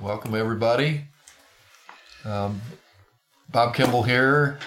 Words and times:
welcome 0.00 0.34
everybody. 0.34 1.04
Um, 2.24 2.60
Bob 3.50 3.74
Kembel 3.74 4.06
here, 4.06 4.58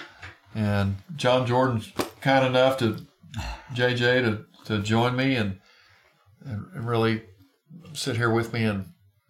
and 0.54 0.96
John 1.16 1.46
Jordan's 1.46 1.90
kind 2.20 2.44
enough 2.44 2.76
to 2.78 3.06
JJ 3.74 3.98
to, 3.98 4.44
to 4.66 4.82
join 4.82 5.16
me 5.16 5.36
and, 5.36 5.58
and 6.44 6.86
really 6.86 7.22
sit 7.94 8.16
here 8.16 8.30
with 8.30 8.52
me 8.52 8.64
and 8.64 8.86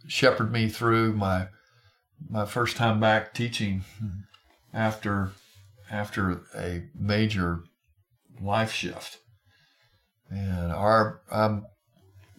shepherd 0.08 0.52
me 0.52 0.68
through 0.68 1.12
my 1.12 1.48
my 2.28 2.46
first 2.46 2.76
time 2.76 3.00
back 3.00 3.34
teaching 3.34 3.84
after 4.72 5.32
after 5.90 6.42
a 6.56 6.82
major 6.98 7.64
life 8.40 8.72
shift. 8.72 9.18
And 10.30 10.72
our 10.72 11.20
um, 11.30 11.66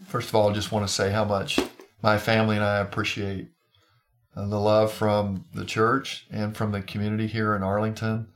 first 0.08 0.30
of 0.30 0.36
all, 0.36 0.50
I 0.50 0.54
just 0.54 0.72
want 0.72 0.88
to 0.88 0.94
say 0.94 1.12
how 1.12 1.26
much 1.26 1.60
my 2.04 2.18
family 2.18 2.58
and 2.58 2.66
I 2.66 2.80
appreciate 2.80 3.48
uh, 4.36 4.48
the 4.48 4.60
love 4.60 4.92
from 4.92 5.46
the 5.54 5.66
church 5.66 6.28
and 6.30 6.56
from 6.56 6.74
the 6.74 6.82
community 6.82 7.28
here 7.28 7.56
in 7.56 7.64
Arlington 7.64 8.28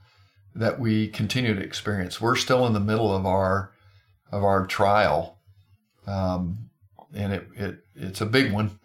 that 0.55 0.80
we 0.80 1.09
continue 1.09 1.53
to 1.53 1.62
experience. 1.62 2.22
We're 2.22 2.38
still 2.38 2.66
in 2.66 2.73
the 2.73 2.80
middle 2.80 3.13
of 3.13 3.25
our 3.25 3.73
of 4.31 4.44
our 4.44 4.66
trial, 4.66 5.38
um, 6.05 6.70
and 7.13 7.34
it, 7.34 7.48
it 7.55 7.80
it's 7.95 8.22
a 8.22 8.25
big 8.25 8.52
one. 8.52 8.80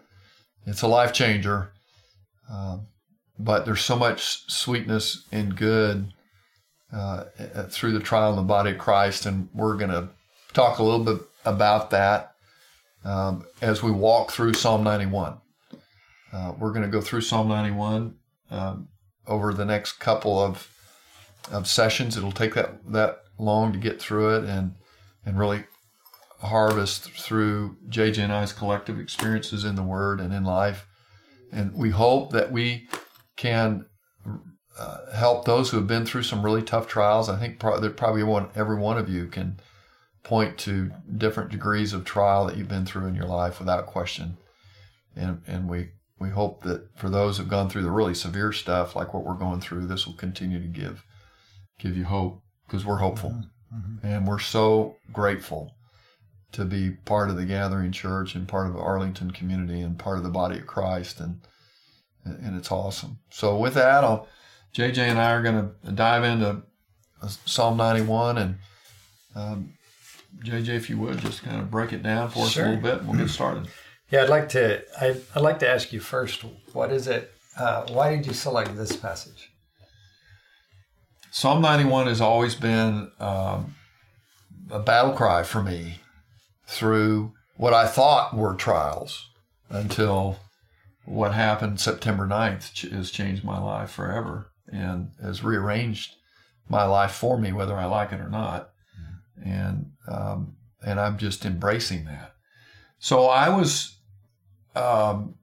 It's 0.67 0.83
a 0.83 0.87
life 0.87 1.12
changer, 1.12 1.73
um, 2.51 2.87
but 3.39 3.65
there's 3.65 3.81
so 3.81 3.97
much 3.97 4.45
sweetness 4.51 5.27
and 5.33 5.57
good 5.57 6.12
uh, 6.93 7.25
through 7.69 7.93
the 7.93 8.01
trial 8.01 8.31
in 8.31 8.37
the 8.37 8.43
body 8.43 8.73
of 8.73 8.79
Christ, 8.79 9.27
and 9.27 9.49
we're 9.53 9.77
going 9.77 9.91
to 9.91 10.11
talk 10.53 10.79
a 10.79 10.85
little 10.85 11.05
bit 11.05 11.23
about 11.45 11.91
that 11.91 12.32
um, 13.05 13.45
as 13.61 13.83
we 13.83 13.91
walk 13.91 14.30
through 14.30 14.55
Psalm 14.55 14.83
91. 14.84 15.38
Uh, 16.33 16.55
we're 16.59 16.73
going 16.73 16.84
to 16.84 16.88
go 16.88 17.01
through 17.01 17.20
Psalm 17.20 17.48
91 17.48 18.15
um, 18.51 18.88
over 19.27 19.52
the 19.52 19.65
next 19.65 19.94
couple 19.94 20.39
of 20.39 20.69
of 21.50 21.67
sessions. 21.67 22.17
It'll 22.17 22.33
take 22.33 22.55
that 22.55 22.92
that 22.92 23.19
long 23.39 23.72
to 23.72 23.78
get 23.78 24.00
through 24.00 24.36
it 24.36 24.44
and 24.44 24.75
and 25.25 25.39
really 25.39 25.64
harvest 26.41 27.11
through 27.11 27.77
JJ 27.89 28.19
and 28.19 28.33
I's 28.33 28.53
collective 28.53 28.98
experiences 28.98 29.64
in 29.64 29.77
the 29.77 29.83
Word 29.83 30.20
and 30.20 30.33
in 30.33 30.44
life. 30.44 30.87
And 31.53 31.75
we 31.75 31.91
hope 31.91 32.33
that 32.33 32.50
we 32.50 32.89
can 33.37 33.87
uh, 34.78 35.12
help 35.14 35.44
those 35.44 35.70
who 35.70 35.77
have 35.77 35.87
been 35.87 36.06
through 36.06 36.22
some 36.22 36.42
really 36.42 36.62
tough 36.62 36.89
trials. 36.89 37.28
I 37.28 37.39
think 37.39 37.59
pro- 37.59 37.89
probably 37.91 38.22
one, 38.22 38.48
every 38.55 38.77
one 38.77 38.98
of 38.98 39.09
you 39.09 39.27
can 39.27 39.61
point 40.23 40.59
to 40.59 40.92
different 41.17 41.51
degrees 41.51 41.92
of 41.92 42.05
trial 42.05 42.47
that 42.47 42.56
you've 42.56 42.69
been 42.69 42.87
through 42.87 43.06
in 43.06 43.15
your 43.15 43.27
life 43.27 43.59
without 43.59 43.87
question. 43.87 44.37
And, 45.17 45.42
and 45.47 45.69
we, 45.69 45.91
we 46.19 46.31
hope 46.31 46.62
that 46.62 46.97
for 46.97 47.11
those 47.11 47.39
who've 47.39 47.48
gone 47.48 47.69
through 47.69 47.83
the 47.83 47.91
really 47.91 48.15
severe 48.15 48.53
stuff, 48.53 48.95
like 48.95 49.12
what 49.12 49.25
we're 49.25 49.34
going 49.34 49.61
through, 49.61 49.87
this 49.87 50.06
will 50.06 50.15
continue 50.15 50.61
to 50.61 50.69
give, 50.69 51.05
give 51.78 51.97
you 51.97 52.05
hope 52.05 52.43
because 52.67 52.87
we're 52.87 52.98
hopeful 52.98 53.43
Mm-hmm. 53.75 54.06
and 54.06 54.27
we're 54.27 54.39
so 54.39 54.97
grateful 55.12 55.75
to 56.53 56.67
be 56.67 56.91
part 56.91 57.31
of 57.31 57.37
the 57.37 57.47
gathering 57.47 57.91
church 57.91 58.34
and 58.34 58.47
part 58.47 58.67
of 58.67 58.75
the 58.75 58.81
Arlington 58.81 59.31
community 59.31 59.81
and 59.81 59.98
part 59.98 60.19
of 60.19 60.25
the 60.25 60.31
body 60.31 60.59
of 60.59 60.67
Christ 60.67 61.19
and 61.20 61.41
and 62.25 62.56
it's 62.56 62.70
awesome. 62.70 63.19
So 63.31 63.56
with 63.56 63.75
that, 63.75 64.05
I'll, 64.05 64.28
JJ 64.77 64.98
and 64.98 65.19
I 65.19 65.33
are 65.33 65.43
going 65.43 65.73
to 65.84 65.91
dive 65.91 66.23
into 66.23 66.62
Psalm 67.47 67.77
91 67.77 68.39
and 68.39 68.59
um, 69.34 69.73
JJ, 70.45 70.69
if 70.71 70.91
you 70.91 70.98
would, 70.98 71.19
just 71.19 71.43
kind 71.43 71.61
of 71.61 71.71
break 71.71 71.93
it 71.93 72.03
down 72.03 72.31
for 72.31 72.41
us 72.47 72.53
Sure. 72.53 72.65
a 72.65 72.69
little 72.71 72.83
bit, 72.83 72.98
and 73.01 73.09
we'll 73.09 73.19
get 73.19 73.31
started. 73.31 73.69
Yeah, 74.11 74.23
I'd 74.25 74.29
like 74.29 74.49
to. 74.51 74.83
I'd, 75.01 75.21
I'd 75.34 75.43
like 75.43 75.59
to 75.61 75.69
ask 75.69 75.93
you 75.93 76.01
first. 76.01 76.45
What 76.73 76.93
is 76.93 77.07
it? 77.07 77.31
Uh, 77.57 77.87
why 77.93 78.15
did 78.15 78.27
you 78.27 78.33
select 78.33 78.77
this 78.77 78.95
passage? 78.97 79.51
Psalm 81.31 81.62
91 81.62 82.09
has 82.09 82.21
always 82.21 82.55
been 82.55 83.11
um, 83.19 83.75
a 84.71 84.78
battle 84.78 85.12
cry 85.12 85.43
for 85.43 85.62
me 85.62 86.00
through 86.66 87.33
what 87.56 87.72
I 87.72 87.87
thought 87.87 88.37
were 88.37 88.55
trials 88.55 89.31
until 89.71 90.39
what 91.05 91.33
happened 91.33 91.81
September 91.81 92.27
9th 92.27 92.91
has 92.93 93.11
changed 93.11 93.45
my 93.45 93.59
life 93.59 93.91
forever 93.91 94.50
and 94.71 95.11
has 95.22 95.43
rearranged 95.43 96.15
my 96.69 96.84
life 96.84 97.12
for 97.12 97.39
me, 97.39 97.53
whether 97.53 97.77
I 97.77 97.87
like 97.87 98.12
it 98.12 98.21
or 98.21 98.28
not. 98.28 98.71
And, 99.44 99.92
um, 100.08 100.56
and 100.84 101.00
I'm 101.00 101.19
just 101.19 101.44
embracing 101.44 102.04
that. 102.04 102.34
So 102.98 103.26
I 103.26 103.48
was 103.48 103.98
um, 104.75 105.34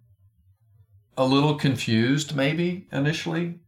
a 1.18 1.26
little 1.26 1.56
confused, 1.56 2.36
maybe 2.36 2.88
initially, 2.92 3.60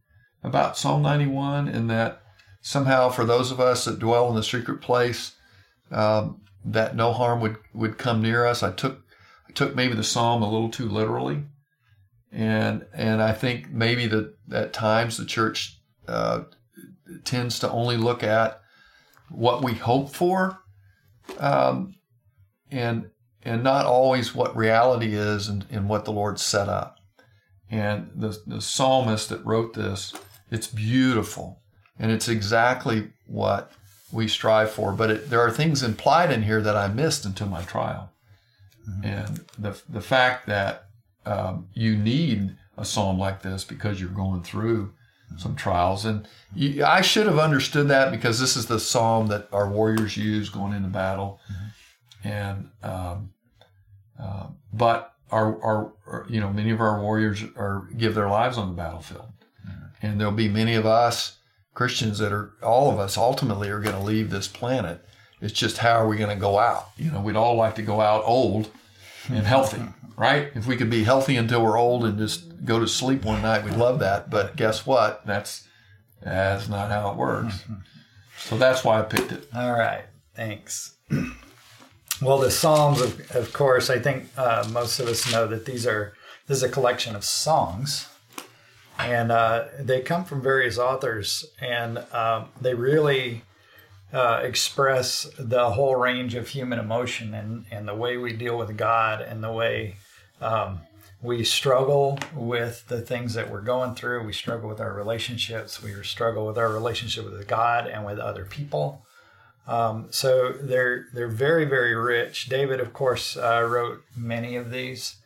about 0.42 0.76
Psalm 0.76 1.02
91 1.02 1.68
in 1.68 1.88
that 1.88 2.22
somehow 2.62 3.10
for 3.10 3.24
those 3.24 3.50
of 3.50 3.60
us 3.60 3.84
that 3.84 3.98
dwell 3.98 4.28
in 4.30 4.34
the 4.34 4.42
secret 4.42 4.80
place, 4.80 5.36
um, 5.90 6.40
that 6.64 6.96
no 6.96 7.12
harm 7.12 7.40
would, 7.40 7.58
would 7.74 7.98
come 7.98 8.22
near 8.22 8.46
us. 8.46 8.62
I 8.62 8.72
took 8.72 9.02
I 9.48 9.52
took 9.52 9.74
maybe 9.74 9.94
the 9.94 10.04
psalm 10.04 10.42
a 10.42 10.50
little 10.50 10.70
too 10.70 10.88
literally, 10.88 11.44
and 12.30 12.86
and 12.94 13.20
I 13.20 13.32
think 13.32 13.70
maybe 13.70 14.06
that 14.06 14.34
at 14.50 14.72
times 14.72 15.18
the 15.18 15.26
church 15.26 15.78
uh, 16.08 16.44
tends 17.24 17.58
to 17.58 17.70
only 17.70 17.98
look 17.98 18.22
at 18.22 18.61
what 19.32 19.62
we 19.62 19.74
hope 19.74 20.14
for, 20.14 20.60
um, 21.38 21.94
and 22.70 23.10
and 23.42 23.64
not 23.64 23.86
always 23.86 24.34
what 24.34 24.56
reality 24.56 25.14
is 25.14 25.48
and, 25.48 25.66
and 25.70 25.88
what 25.88 26.04
the 26.04 26.12
Lord 26.12 26.38
set 26.38 26.68
up. 26.68 26.98
And 27.70 28.10
the 28.14 28.38
the 28.46 28.60
psalmist 28.60 29.28
that 29.30 29.44
wrote 29.44 29.74
this 29.74 30.12
it's 30.50 30.66
beautiful, 30.66 31.62
and 31.98 32.10
it's 32.12 32.28
exactly 32.28 33.10
what 33.26 33.72
we 34.12 34.28
strive 34.28 34.70
for. 34.70 34.92
But 34.92 35.10
it, 35.10 35.30
there 35.30 35.40
are 35.40 35.50
things 35.50 35.82
implied 35.82 36.30
in 36.30 36.42
here 36.42 36.60
that 36.60 36.76
I 36.76 36.88
missed 36.88 37.24
until 37.24 37.48
my 37.48 37.62
trial, 37.62 38.10
and 39.02 39.44
the 39.58 39.80
the 39.88 40.02
fact 40.02 40.46
that 40.46 40.86
um, 41.24 41.68
you 41.72 41.96
need 41.96 42.56
a 42.76 42.84
psalm 42.84 43.18
like 43.18 43.42
this 43.42 43.64
because 43.64 44.00
you're 44.00 44.10
going 44.10 44.42
through 44.42 44.92
some 45.38 45.56
trials, 45.56 46.04
and 46.04 46.26
you, 46.54 46.84
I 46.84 47.00
should 47.00 47.26
have 47.26 47.38
understood 47.38 47.88
that 47.88 48.10
because 48.10 48.40
this 48.40 48.56
is 48.56 48.66
the 48.66 48.80
psalm 48.80 49.28
that 49.28 49.48
our 49.52 49.68
warriors 49.68 50.16
use 50.16 50.48
going 50.48 50.72
into 50.72 50.88
battle, 50.88 51.40
and 52.24 52.70
um, 52.82 53.32
uh, 54.20 54.48
but 54.72 55.14
our, 55.30 55.62
our, 55.62 55.92
our 56.06 56.26
you 56.28 56.40
know 56.40 56.52
many 56.52 56.70
of 56.70 56.80
our 56.80 57.00
warriors 57.00 57.42
are 57.56 57.88
give 57.96 58.14
their 58.14 58.28
lives 58.28 58.58
on 58.58 58.68
the 58.68 58.74
battlefield 58.74 59.32
and 60.02 60.20
there'll 60.20 60.32
be 60.32 60.48
many 60.48 60.74
of 60.74 60.84
us 60.84 61.38
Christians 61.74 62.18
that 62.18 62.32
are 62.32 62.52
all 62.62 62.90
of 62.90 62.98
us 62.98 63.16
ultimately 63.16 63.70
are 63.70 63.80
going 63.80 63.96
to 63.96 64.02
leave 64.02 64.28
this 64.28 64.48
planet. 64.48 65.02
It's 65.40 65.54
just 65.54 65.78
how 65.78 65.94
are 65.94 66.06
we 66.06 66.18
going 66.18 66.36
to 66.36 66.40
go 66.40 66.58
out? 66.58 66.90
You 66.98 67.10
know, 67.10 67.20
we'd 67.20 67.36
all 67.36 67.56
like 67.56 67.76
to 67.76 67.82
go 67.82 68.00
out 68.00 68.22
old 68.26 68.70
and 69.28 69.46
healthy, 69.46 69.82
right? 70.16 70.50
If 70.54 70.66
we 70.66 70.76
could 70.76 70.90
be 70.90 71.04
healthy 71.04 71.36
until 71.36 71.62
we're 71.62 71.78
old 71.78 72.04
and 72.04 72.18
just 72.18 72.64
go 72.64 72.78
to 72.78 72.86
sleep 72.88 73.24
one 73.24 73.42
night, 73.42 73.64
we'd 73.64 73.74
love 73.74 73.98
that. 74.00 74.30
But 74.30 74.56
guess 74.56 74.86
what? 74.86 75.26
That's 75.26 75.66
that's 76.22 76.68
not 76.68 76.90
how 76.90 77.10
it 77.10 77.16
works. 77.16 77.64
So 78.38 78.56
that's 78.56 78.84
why 78.84 79.00
I 79.00 79.02
picked 79.02 79.32
it. 79.32 79.48
All 79.54 79.72
right, 79.72 80.04
thanks. 80.34 80.96
Well, 82.20 82.38
the 82.38 82.50
Psalms, 82.50 83.00
of, 83.00 83.30
of 83.34 83.52
course, 83.52 83.90
I 83.90 83.98
think 83.98 84.28
uh, 84.36 84.68
most 84.70 85.00
of 85.00 85.08
us 85.08 85.30
know 85.32 85.46
that 85.48 85.64
these 85.64 85.86
are 85.86 86.14
this 86.46 86.58
is 86.58 86.62
a 86.62 86.68
collection 86.68 87.16
of 87.16 87.24
songs, 87.24 88.08
and 88.98 89.32
uh, 89.32 89.64
they 89.80 90.00
come 90.00 90.24
from 90.24 90.40
various 90.40 90.78
authors, 90.78 91.46
and 91.60 91.98
um, 92.12 92.50
they 92.60 92.74
really 92.74 93.42
uh, 94.12 94.40
express 94.42 95.28
the 95.38 95.70
whole 95.70 95.96
range 95.96 96.34
of 96.34 96.48
human 96.48 96.78
emotion 96.78 97.32
and, 97.34 97.64
and 97.70 97.88
the 97.88 97.94
way 97.94 98.16
we 98.16 98.32
deal 98.32 98.58
with 98.58 98.76
God 98.76 99.22
and 99.22 99.42
the 99.42 99.52
way 99.52 99.96
um, 100.40 100.80
we 101.22 101.44
struggle 101.44 102.18
with 102.34 102.86
the 102.88 103.00
things 103.00 103.34
that 103.34 103.50
we're 103.50 103.62
going 103.62 103.94
through. 103.94 104.26
We 104.26 104.32
struggle 104.32 104.68
with 104.68 104.80
our 104.80 104.92
relationships. 104.92 105.82
We 105.82 105.94
struggle 106.02 106.46
with 106.46 106.58
our 106.58 106.70
relationship 106.70 107.24
with 107.24 107.46
God 107.46 107.86
and 107.86 108.04
with 108.04 108.18
other 108.18 108.44
people. 108.44 109.06
Um, 109.66 110.08
so 110.10 110.52
they're 110.60 111.06
they're 111.14 111.28
very 111.28 111.64
very 111.64 111.94
rich. 111.94 112.48
David, 112.48 112.80
of 112.80 112.92
course, 112.92 113.36
uh, 113.36 113.64
wrote 113.68 114.02
many 114.16 114.56
of 114.56 114.72
these. 114.72 115.16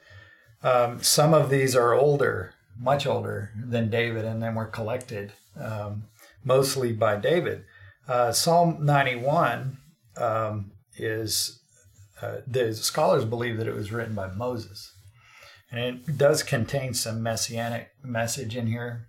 Um, 0.62 1.03
some 1.03 1.33
of 1.33 1.49
these 1.49 1.75
are 1.75 1.94
older, 1.94 2.53
much 2.79 3.06
older 3.06 3.50
than 3.56 3.88
David, 3.88 4.27
and 4.27 4.43
then 4.43 4.55
were 4.55 4.67
collected 4.67 5.33
um, 5.59 6.05
mostly 6.44 6.93
by 6.93 7.17
David. 7.17 7.65
Uh, 8.08 8.32
Psalm 8.32 8.85
91 8.85 9.79
um, 10.17 10.73
is 10.97 11.61
uh, 12.23 12.37
the 12.47 12.73
scholars 12.75 13.25
believe 13.25 13.58
that 13.58 13.67
it 13.67 13.75
was 13.75 13.93
written 13.93 14.14
by 14.14 14.29
Moses, 14.29 14.94
and 15.70 15.81
it 15.81 16.17
does 16.17 16.43
contain 16.43 16.94
some 16.94 17.23
messianic 17.23 17.91
message 18.03 18.56
in 18.56 18.69
here. 18.69 19.08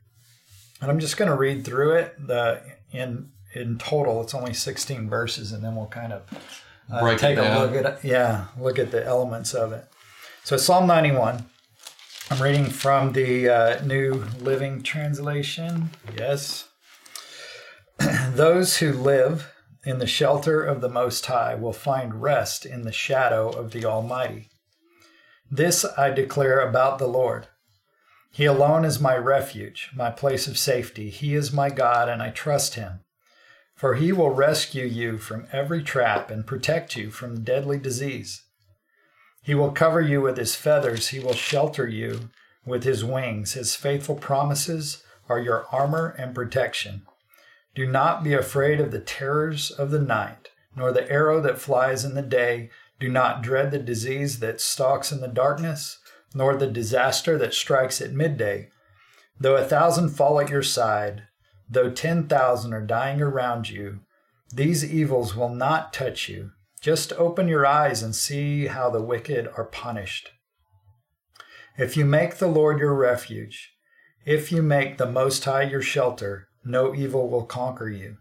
And 0.82 0.92
I'm 0.92 1.00
just 1.00 1.18
going 1.18 1.30
to 1.30 1.38
read 1.38 1.64
through 1.64 1.94
it. 1.94 2.28
The 2.28 2.62
in 2.92 3.30
in 3.54 3.78
total, 3.78 4.22
it's 4.22 4.34
only 4.34 4.54
16 4.54 5.10
verses, 5.10 5.52
and 5.52 5.64
then 5.64 5.76
we'll 5.76 5.88
kind 5.88 6.14
of 6.14 6.24
uh, 6.92 7.18
take 7.18 7.38
a 7.38 7.60
look 7.60 7.74
at 7.74 8.04
yeah, 8.04 8.48
look 8.60 8.80
at 8.80 8.92
the 8.92 9.06
elements 9.06 9.54
of 9.54 9.72
it. 9.72 9.86
So 10.44 10.58
Psalm 10.58 10.88
91. 10.88 11.46
I'm 12.30 12.42
reading 12.42 12.66
from 12.66 13.14
the 13.14 13.48
uh, 13.48 13.86
New 13.86 14.26
Living 14.42 14.84
Translation. 14.84 15.92
Yes. 16.18 16.67
Those 18.34 18.78
who 18.78 18.94
live 18.94 19.54
in 19.84 20.00
the 20.00 20.08
shelter 20.08 20.62
of 20.64 20.82
the 20.82 20.90
Most 20.90 21.26
High 21.26 21.56
will 21.56 21.74
find 21.74 22.22
rest 22.22 22.66
in 22.66 22.84
the 22.84 22.92
shadow 22.92 23.50
of 23.50 23.72
the 23.72 23.86
Almighty. 23.86 24.50
This 25.50 25.86
I 25.98 26.12
declare 26.12 26.60
about 26.60 27.00
the 27.00 27.08
Lord. 27.08 27.48
He 28.32 28.46
alone 28.46 28.86
is 28.86 29.00
my 29.00 29.16
refuge, 29.18 29.90
my 29.96 30.12
place 30.12 30.48
of 30.48 30.60
safety. 30.60 31.10
He 31.10 31.34
is 31.34 31.52
my 31.52 31.70
God, 31.70 32.08
and 32.08 32.22
I 32.22 32.30
trust 32.30 32.76
him. 32.76 33.00
For 33.74 33.96
he 33.96 34.12
will 34.12 34.30
rescue 34.30 34.86
you 34.86 35.18
from 35.18 35.48
every 35.52 35.82
trap 35.82 36.30
and 36.30 36.46
protect 36.46 36.96
you 36.96 37.10
from 37.10 37.44
deadly 37.44 37.80
disease. 37.80 38.44
He 39.42 39.56
will 39.56 39.72
cover 39.72 40.02
you 40.02 40.22
with 40.22 40.38
his 40.38 40.54
feathers, 40.54 41.08
he 41.08 41.20
will 41.20 41.34
shelter 41.34 41.88
you 41.88 42.30
with 42.64 42.84
his 42.84 43.04
wings. 43.04 43.54
His 43.54 43.76
faithful 43.76 44.18
promises 44.18 45.02
are 45.28 45.40
your 45.40 45.66
armor 45.72 46.14
and 46.20 46.36
protection. 46.36 47.07
Do 47.78 47.86
not 47.86 48.24
be 48.24 48.34
afraid 48.34 48.80
of 48.80 48.90
the 48.90 49.00
terrors 49.00 49.70
of 49.70 49.92
the 49.92 50.02
night, 50.02 50.50
nor 50.76 50.92
the 50.92 51.08
arrow 51.12 51.40
that 51.42 51.60
flies 51.60 52.04
in 52.04 52.16
the 52.16 52.24
day. 52.24 52.72
Do 53.00 53.08
not 53.08 53.44
dread 53.44 53.70
the 53.70 53.78
disease 53.78 54.40
that 54.40 54.60
stalks 54.60 55.12
in 55.12 55.22
the 55.22 55.28
darkness, 55.28 56.00
nor 56.34 56.56
the 56.56 56.66
disaster 56.66 57.38
that 57.38 57.54
strikes 57.54 58.02
at 58.02 58.14
midday. 58.14 58.70
Though 59.40 59.56
a 59.58 59.64
thousand 59.64 60.10
fall 60.10 60.40
at 60.40 60.50
your 60.50 60.64
side, 60.64 61.28
though 61.70 61.92
ten 61.92 62.28
thousand 62.28 62.74
are 62.74 62.82
dying 62.82 63.22
around 63.22 63.70
you, 63.70 64.00
these 64.52 64.84
evils 64.84 65.36
will 65.36 65.54
not 65.54 65.94
touch 65.94 66.28
you. 66.28 66.54
Just 66.82 67.14
open 67.14 67.48
your 67.48 67.68
eyes 67.68 68.02
and 68.02 68.16
see 68.16 68.66
how 68.66 68.90
the 68.90 69.04
wicked 69.04 69.48
are 69.56 69.66
punished. 69.66 70.32
If 71.78 71.96
you 71.96 72.06
make 72.06 72.38
the 72.38 72.48
Lord 72.48 72.80
your 72.80 72.96
refuge, 72.96 73.74
if 74.26 74.52
you 74.52 74.64
make 74.64 74.98
the 74.98 75.06
Most 75.06 75.46
High 75.46 75.62
your 75.70 75.84
shelter, 75.84 76.48
no 76.68 76.94
evil 76.94 77.30
will 77.30 77.46
conquer 77.46 77.90
you. 77.90 78.18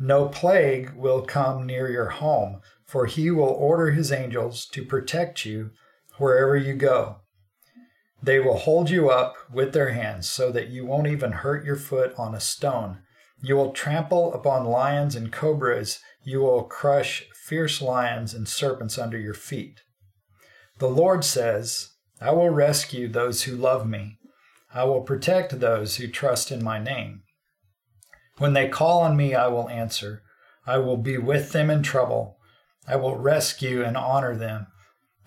No 0.00 0.28
plague 0.28 0.90
will 0.94 1.22
come 1.22 1.66
near 1.66 1.90
your 1.90 2.10
home, 2.10 2.60
for 2.86 3.06
he 3.06 3.30
will 3.30 3.48
order 3.48 3.90
his 3.90 4.12
angels 4.12 4.66
to 4.66 4.84
protect 4.84 5.44
you 5.44 5.70
wherever 6.18 6.56
you 6.56 6.74
go. 6.74 7.16
They 8.22 8.40
will 8.40 8.58
hold 8.58 8.90
you 8.90 9.10
up 9.10 9.36
with 9.52 9.72
their 9.72 9.90
hands 9.90 10.28
so 10.28 10.50
that 10.52 10.68
you 10.68 10.84
won't 10.86 11.06
even 11.06 11.32
hurt 11.32 11.64
your 11.64 11.76
foot 11.76 12.14
on 12.16 12.34
a 12.34 12.40
stone. 12.40 12.98
You 13.40 13.56
will 13.56 13.72
trample 13.72 14.34
upon 14.34 14.64
lions 14.64 15.14
and 15.14 15.32
cobras. 15.32 16.00
You 16.24 16.40
will 16.40 16.64
crush 16.64 17.28
fierce 17.32 17.80
lions 17.80 18.34
and 18.34 18.48
serpents 18.48 18.98
under 18.98 19.18
your 19.18 19.34
feet. 19.34 19.80
The 20.78 20.88
Lord 20.88 21.24
says, 21.24 21.90
I 22.20 22.32
will 22.32 22.50
rescue 22.50 23.08
those 23.08 23.42
who 23.42 23.56
love 23.56 23.88
me. 23.88 24.18
I 24.74 24.84
will 24.84 25.02
protect 25.02 25.60
those 25.60 25.96
who 25.96 26.08
trust 26.08 26.50
in 26.50 26.62
my 26.62 26.78
name. 26.78 27.22
When 28.38 28.52
they 28.52 28.68
call 28.68 29.00
on 29.00 29.16
me, 29.16 29.34
I 29.34 29.48
will 29.48 29.68
answer. 29.68 30.22
I 30.66 30.78
will 30.78 30.96
be 30.96 31.18
with 31.18 31.52
them 31.52 31.70
in 31.70 31.82
trouble. 31.82 32.38
I 32.86 32.96
will 32.96 33.16
rescue 33.16 33.82
and 33.82 33.96
honor 33.96 34.36
them. 34.36 34.68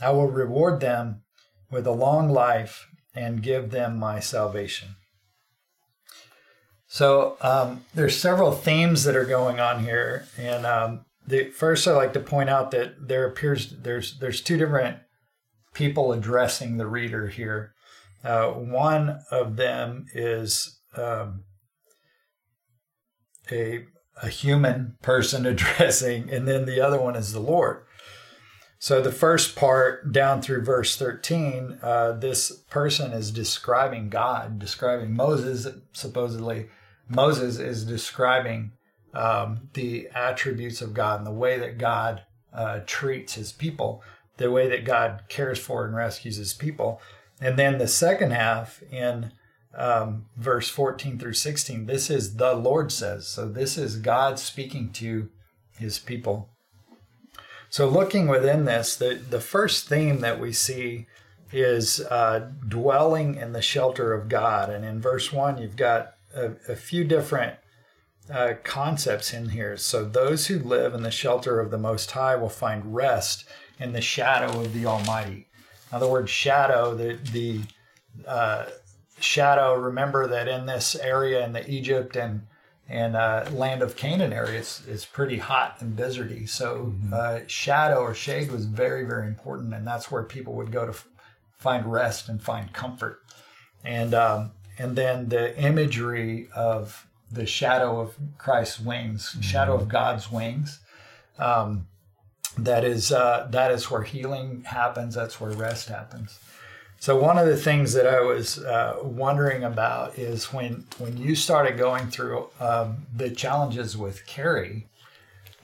I 0.02 0.12
will 0.12 0.28
reward 0.28 0.80
them 0.80 1.24
with 1.70 1.86
a 1.86 1.92
long 1.92 2.30
life 2.30 2.88
and 3.14 3.44
give 3.44 3.72
them 3.72 3.98
my 3.98 4.20
salvation. 4.20 4.96
So 6.88 7.38
um, 7.42 7.86
there's 7.94 8.18
several 8.18 8.52
themes 8.52 9.04
that 9.04 9.16
are 9.16 9.26
going 9.26 9.60
on 9.60 9.84
here, 9.84 10.26
and 10.38 10.66
um, 10.66 11.06
the 11.26 11.50
first 11.52 11.88
I 11.88 11.94
like 11.94 12.14
to 12.14 12.20
point 12.20 12.50
out 12.50 12.72
that 12.72 13.08
there 13.08 13.26
appears 13.26 13.70
there's 13.70 14.20
there's 14.20 14.42
two 14.42 14.58
different 14.58 14.98
people 15.74 16.12
addressing 16.12 16.76
the 16.76 16.88
reader 16.88 17.28
here. 17.28 17.74
Uh, 18.24 18.48
one 18.50 19.22
of 19.32 19.56
them 19.56 20.06
is 20.14 20.82
um, 20.98 21.46
a, 23.52 23.86
a 24.22 24.30
human 24.30 24.96
person 25.02 25.46
addressing, 25.46 26.30
and 26.30 26.48
then 26.48 26.66
the 26.66 26.82
other 26.82 27.00
one 27.00 27.16
is 27.16 27.34
the 27.34 27.40
Lord. 27.40 27.84
So 28.80 29.00
the 29.00 29.12
first 29.12 29.56
part 29.56 30.12
down 30.12 30.42
through 30.42 30.64
verse 30.64 30.98
13, 30.98 31.78
uh, 31.84 32.14
this 32.14 32.52
person 32.52 33.12
is 33.12 33.30
describing 33.30 34.10
God, 34.10 34.58
describing 34.58 35.16
Moses. 35.16 35.68
Supposedly, 35.94 36.68
Moses 37.08 37.60
is 37.60 37.86
describing 37.86 38.72
um, 39.14 39.70
the 39.74 40.10
attributes 40.16 40.82
of 40.82 40.96
God 40.96 41.20
and 41.20 41.28
the 41.28 41.32
way 41.32 41.60
that 41.60 41.78
God 41.78 42.24
uh, 42.54 42.80
treats 42.88 43.36
his 43.36 43.52
people, 43.52 44.02
the 44.38 44.50
way 44.50 44.68
that 44.70 44.84
God 44.84 45.26
cares 45.30 45.60
for 45.60 45.86
and 45.86 45.96
rescues 45.96 46.38
his 46.38 46.54
people. 46.54 47.00
And 47.40 47.60
then 47.60 47.78
the 47.78 47.88
second 47.88 48.32
half 48.32 48.82
in 48.92 49.32
um, 49.76 50.26
verse 50.36 50.70
14 50.70 51.18
through 51.18 51.34
16, 51.34 51.86
this 51.86 52.10
is 52.10 52.36
the 52.36 52.54
Lord 52.54 52.92
says. 52.92 53.28
So 53.28 53.48
this 53.48 53.78
is 53.78 53.98
God 53.98 54.40
speaking 54.40 54.92
to 54.94 55.30
his 55.78 55.98
people. 56.00 56.50
So 57.70 57.88
looking 57.88 58.28
within 58.28 58.66
this, 58.66 58.96
the, 58.96 59.16
the 59.16 59.40
first 59.40 59.88
theme 59.88 60.20
that 60.20 60.40
we 60.40 60.52
see 60.52 61.08
is 61.54 62.02
uh, 62.02 62.50
dwelling 62.68 63.36
in 63.36 63.54
the 63.54 63.62
shelter 63.62 64.14
of 64.14 64.30
God. 64.30 64.70
And 64.70 64.84
in 64.84 65.02
verse 65.02 65.32
1, 65.32 65.58
you've 65.58 65.78
got 65.78 66.16
a, 66.36 66.52
a 66.68 66.76
few 66.76 67.04
different 67.04 67.56
uh, 68.30 68.54
concepts 68.64 69.34
in 69.34 69.50
here. 69.50 69.78
So 69.78 70.06
those 70.06 70.48
who 70.48 70.60
live 70.60 70.94
in 70.94 71.04
the 71.04 71.12
shelter 71.12 71.60
of 71.60 71.72
the 71.72 71.78
Most 71.78 72.12
High 72.12 72.36
will 72.36 72.50
find 72.50 72.94
rest 72.94 73.46
in 73.80 73.94
the 73.94 74.02
shadow 74.02 74.60
of 74.60 74.74
the 74.74 74.86
Almighty. 74.86 75.48
In 75.90 75.96
other 75.96 76.08
words, 76.08 76.30
shadow, 76.30 76.96
the, 76.96 77.18
the 77.32 77.62
uh, 78.28 78.66
shadow. 79.22 79.76
Remember 79.76 80.28
that 80.28 80.48
in 80.48 80.66
this 80.66 80.96
area 80.96 81.44
in 81.46 81.54
the 81.54 81.70
Egypt 81.70 82.16
and 82.16 82.48
and 82.90 83.16
uh, 83.16 83.46
land 83.54 83.82
of 83.82 83.96
Canaan 83.96 84.34
area, 84.34 84.60
it's, 84.60 84.86
it's 84.86 85.06
pretty 85.06 85.38
hot 85.38 85.78
and 85.80 85.98
deserty. 85.98 86.50
So 86.50 86.88
mm-hmm. 86.88 87.14
uh, 87.14 87.40
shadow 87.48 88.00
or 88.00 88.14
shade 88.14 88.52
was 88.52 88.66
very 88.66 89.06
very 89.06 89.28
important, 89.28 89.74
and 89.74 89.86
that's 89.86 90.12
where 90.12 90.24
people 90.24 90.54
would 90.54 90.72
go 90.72 90.86
to 90.86 90.92
f- 90.92 91.08
find 91.58 91.90
rest 91.92 92.28
and 92.28 92.42
find 92.42 92.74
comfort. 92.74 93.22
And 93.84 94.14
um, 94.14 94.52
and 94.78 94.96
then 94.96 95.30
the 95.30 95.58
imagery 95.58 96.50
of 96.56 97.08
the 97.32 97.46
shadow 97.46 98.00
of 98.00 98.16
Christ's 98.38 98.80
wings, 98.80 99.32
mm-hmm. 99.32 99.42
shadow 99.42 99.76
of 99.76 99.88
God's 99.88 100.32
wings. 100.32 100.80
Um, 101.40 101.88
that 102.58 102.84
is 102.84 103.12
uh, 103.12 103.48
that 103.52 103.72
is 103.72 103.90
where 103.90 104.04
healing 104.04 104.64
happens. 104.66 105.16
That's 105.16 105.40
where 105.40 105.52
rest 105.52 105.88
happens. 105.88 106.40
So 107.02 107.20
one 107.20 107.40
of 107.40 107.48
the 107.48 107.58
things 107.58 107.94
that 107.94 108.06
I 108.06 108.22
was 108.22 108.60
uh, 108.60 109.00
wondering 109.02 109.64
about 109.64 110.20
is 110.20 110.54
when 110.54 110.86
when 111.00 111.18
you 111.18 111.36
started 111.36 111.76
going 111.76 112.12
through 112.12 112.50
um, 112.60 113.08
the 113.12 113.32
challenges 113.32 113.98
with 113.98 114.24
Carrie, 114.28 114.88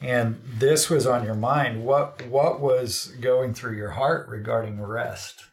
and 0.02 0.42
this 0.44 0.90
was 0.90 1.06
on 1.06 1.24
your 1.24 1.36
mind. 1.36 1.86
What 1.86 2.26
what 2.26 2.60
was 2.60 3.14
going 3.22 3.54
through 3.54 3.78
your 3.78 3.92
heart 3.92 4.28
regarding 4.30 4.82
rest? 4.82 5.44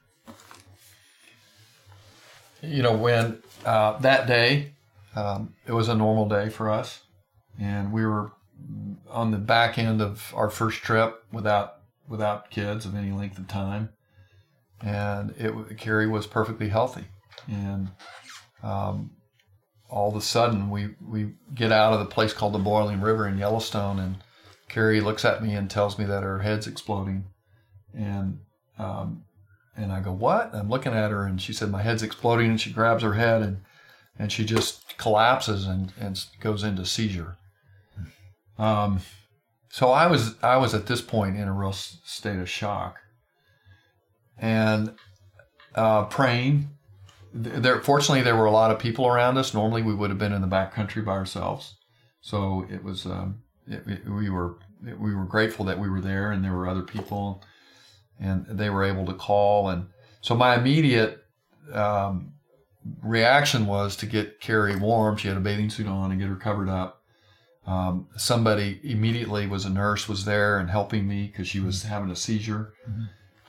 You 2.63 2.83
know, 2.83 2.97
when 2.97 3.43
uh, 3.67 3.99
that 3.99 4.27
day, 4.27 4.73
um, 5.15 5.53
it 5.67 5.73
was 5.73 5.89
a 5.89 5.95
normal 5.95 6.27
day 6.31 6.49
for 6.49 6.71
us, 6.71 7.03
and 7.61 7.93
we 7.93 8.07
were 8.07 8.33
on 9.11 9.33
the 9.33 9.37
back 9.37 9.77
end 9.77 10.01
of 10.01 10.33
our 10.35 10.49
first 10.49 10.79
trip 10.79 11.27
without 11.31 11.81
without 12.09 12.51
kids 12.51 12.87
of 12.87 12.95
any 12.95 13.13
length 13.13 13.37
of 13.37 13.49
time 13.49 13.91
and 14.83 15.35
it 15.39 15.79
Carrie 15.79 16.07
was 16.07 16.27
perfectly 16.27 16.69
healthy, 16.69 17.05
and 17.49 17.91
um, 18.63 19.11
all 19.89 20.11
of 20.11 20.17
a 20.17 20.21
sudden 20.21 20.71
we 20.71 20.95
we 21.01 21.35
get 21.55 21.73
out 21.73 21.93
of 21.93 22.01
the 22.01 22.07
place 22.07 22.33
called 22.33 22.55
the 22.55 22.59
Boiling 22.59 23.01
River 23.01 23.27
in 23.29 23.39
Yellowstone, 23.39 23.99
and 23.99 24.17
Carrie 24.69 25.01
looks 25.01 25.25
at 25.25 25.43
me 25.43 25.55
and 25.55 25.71
tells 25.71 25.99
me 25.99 26.05
that 26.05 26.23
her 26.23 26.41
head's 26.41 26.67
exploding, 26.67 27.25
and 27.93 28.39
um, 28.79 29.25
and 29.77 29.93
I 29.93 30.01
go 30.01 30.13
what? 30.13 30.55
I'm 30.55 30.69
looking 30.69 30.93
at 30.93 31.11
her, 31.11 31.27
and 31.27 31.41
she 31.41 31.53
said 31.53 31.71
my 31.71 31.83
head's 31.83 32.03
exploding, 32.03 32.51
and 32.51 32.61
she 32.61 32.73
grabs 32.73 33.03
her 33.03 33.15
head 33.15 33.43
and 33.43 33.61
and 34.19 34.31
she 34.31 34.45
just 34.45 34.97
collapses 34.99 35.67
and 35.67 35.93
and 35.99 36.25
goes 36.41 36.63
into 36.63 36.87
seizure. 36.87 37.37
Um, 38.59 39.01
so 39.71 39.91
I 39.91 40.07
was 40.07 40.37
I 40.43 40.57
was 40.57 40.75
at 40.75 40.87
this 40.87 41.03
point 41.03 41.37
in 41.37 41.49
a 41.49 41.53
real 41.53 41.73
state 41.73 42.39
of 42.39 42.49
shock 42.49 42.99
and 44.39 44.95
uh, 45.75 46.05
praying. 46.05 46.71
There, 47.33 47.81
fortunately, 47.81 48.23
there 48.23 48.37
were 48.37 48.45
a 48.45 48.53
lot 48.53 48.71
of 48.71 48.79
people 48.79 49.07
around 49.07 49.39
us. 49.39 49.55
Normally, 49.55 49.83
we 49.83 49.95
would 49.95 50.11
have 50.11 50.19
been 50.19 50.33
in 50.33 50.41
the 50.41 50.47
back 50.47 50.73
country 50.73 51.03
by 51.03 51.13
ourselves. 51.13 51.77
So 52.21 52.67
it 52.71 52.83
was, 52.83 53.07
um, 53.07 53.43
it, 53.67 53.83
it, 53.87 54.09
we 54.09 54.31
were, 54.31 54.59
it, 54.87 54.99
we 54.99 55.15
were 55.15 55.25
grateful 55.25 55.65
that 55.67 55.79
we 55.79 55.89
were 55.89 56.01
there, 56.01 56.31
and 56.31 56.45
there 56.45 56.53
were 56.53 56.69
other 56.69 56.83
people, 56.83 57.43
and 58.21 58.47
they 58.47 58.71
were 58.71 58.85
able 58.85 59.05
to 59.07 59.15
call. 59.15 59.69
And 59.69 59.89
so 60.21 60.37
my 60.37 60.55
immediate 60.55 61.25
um, 61.73 62.35
reaction 63.03 63.67
was 63.67 63.97
to 63.97 64.07
get 64.07 64.41
Carrie 64.41 64.77
warm. 64.77 65.17
She 65.17 65.29
had 65.29 65.37
a 65.37 65.41
bathing 65.41 65.71
suit 65.71 65.89
on 65.89 66.13
and 66.13 66.21
get 66.21 66.29
her 66.29 66.37
covered 66.37 66.69
up. 66.69 67.03
Um, 67.67 68.09
somebody 68.17 68.79
immediately 68.85 69.47
was 69.47 69.65
a 69.65 69.71
nurse 69.71 70.07
was 70.07 70.27
there 70.27 70.59
and 70.59 70.69
helping 70.69 71.09
me 71.09 71.27
because 71.27 71.49
she 71.49 71.61
was 71.61 71.83
having 71.83 72.11
a 72.11 72.17
seizure. 72.17 72.75
Mm-hmm 72.89 73.05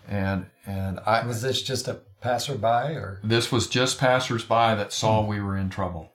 and 0.08 0.46
and 0.66 1.00
I 1.06 1.26
Was 1.26 1.42
this 1.42 1.62
just 1.62 1.88
a 1.88 2.02
passerby 2.22 2.96
or? 2.96 3.20
this 3.24 3.52
was 3.52 3.68
just 3.68 4.00
passersby 4.00 4.76
that 4.76 4.92
saw 4.92 5.24
we 5.24 5.40
were 5.40 5.58
in 5.58 5.70
trouble. 5.70 6.12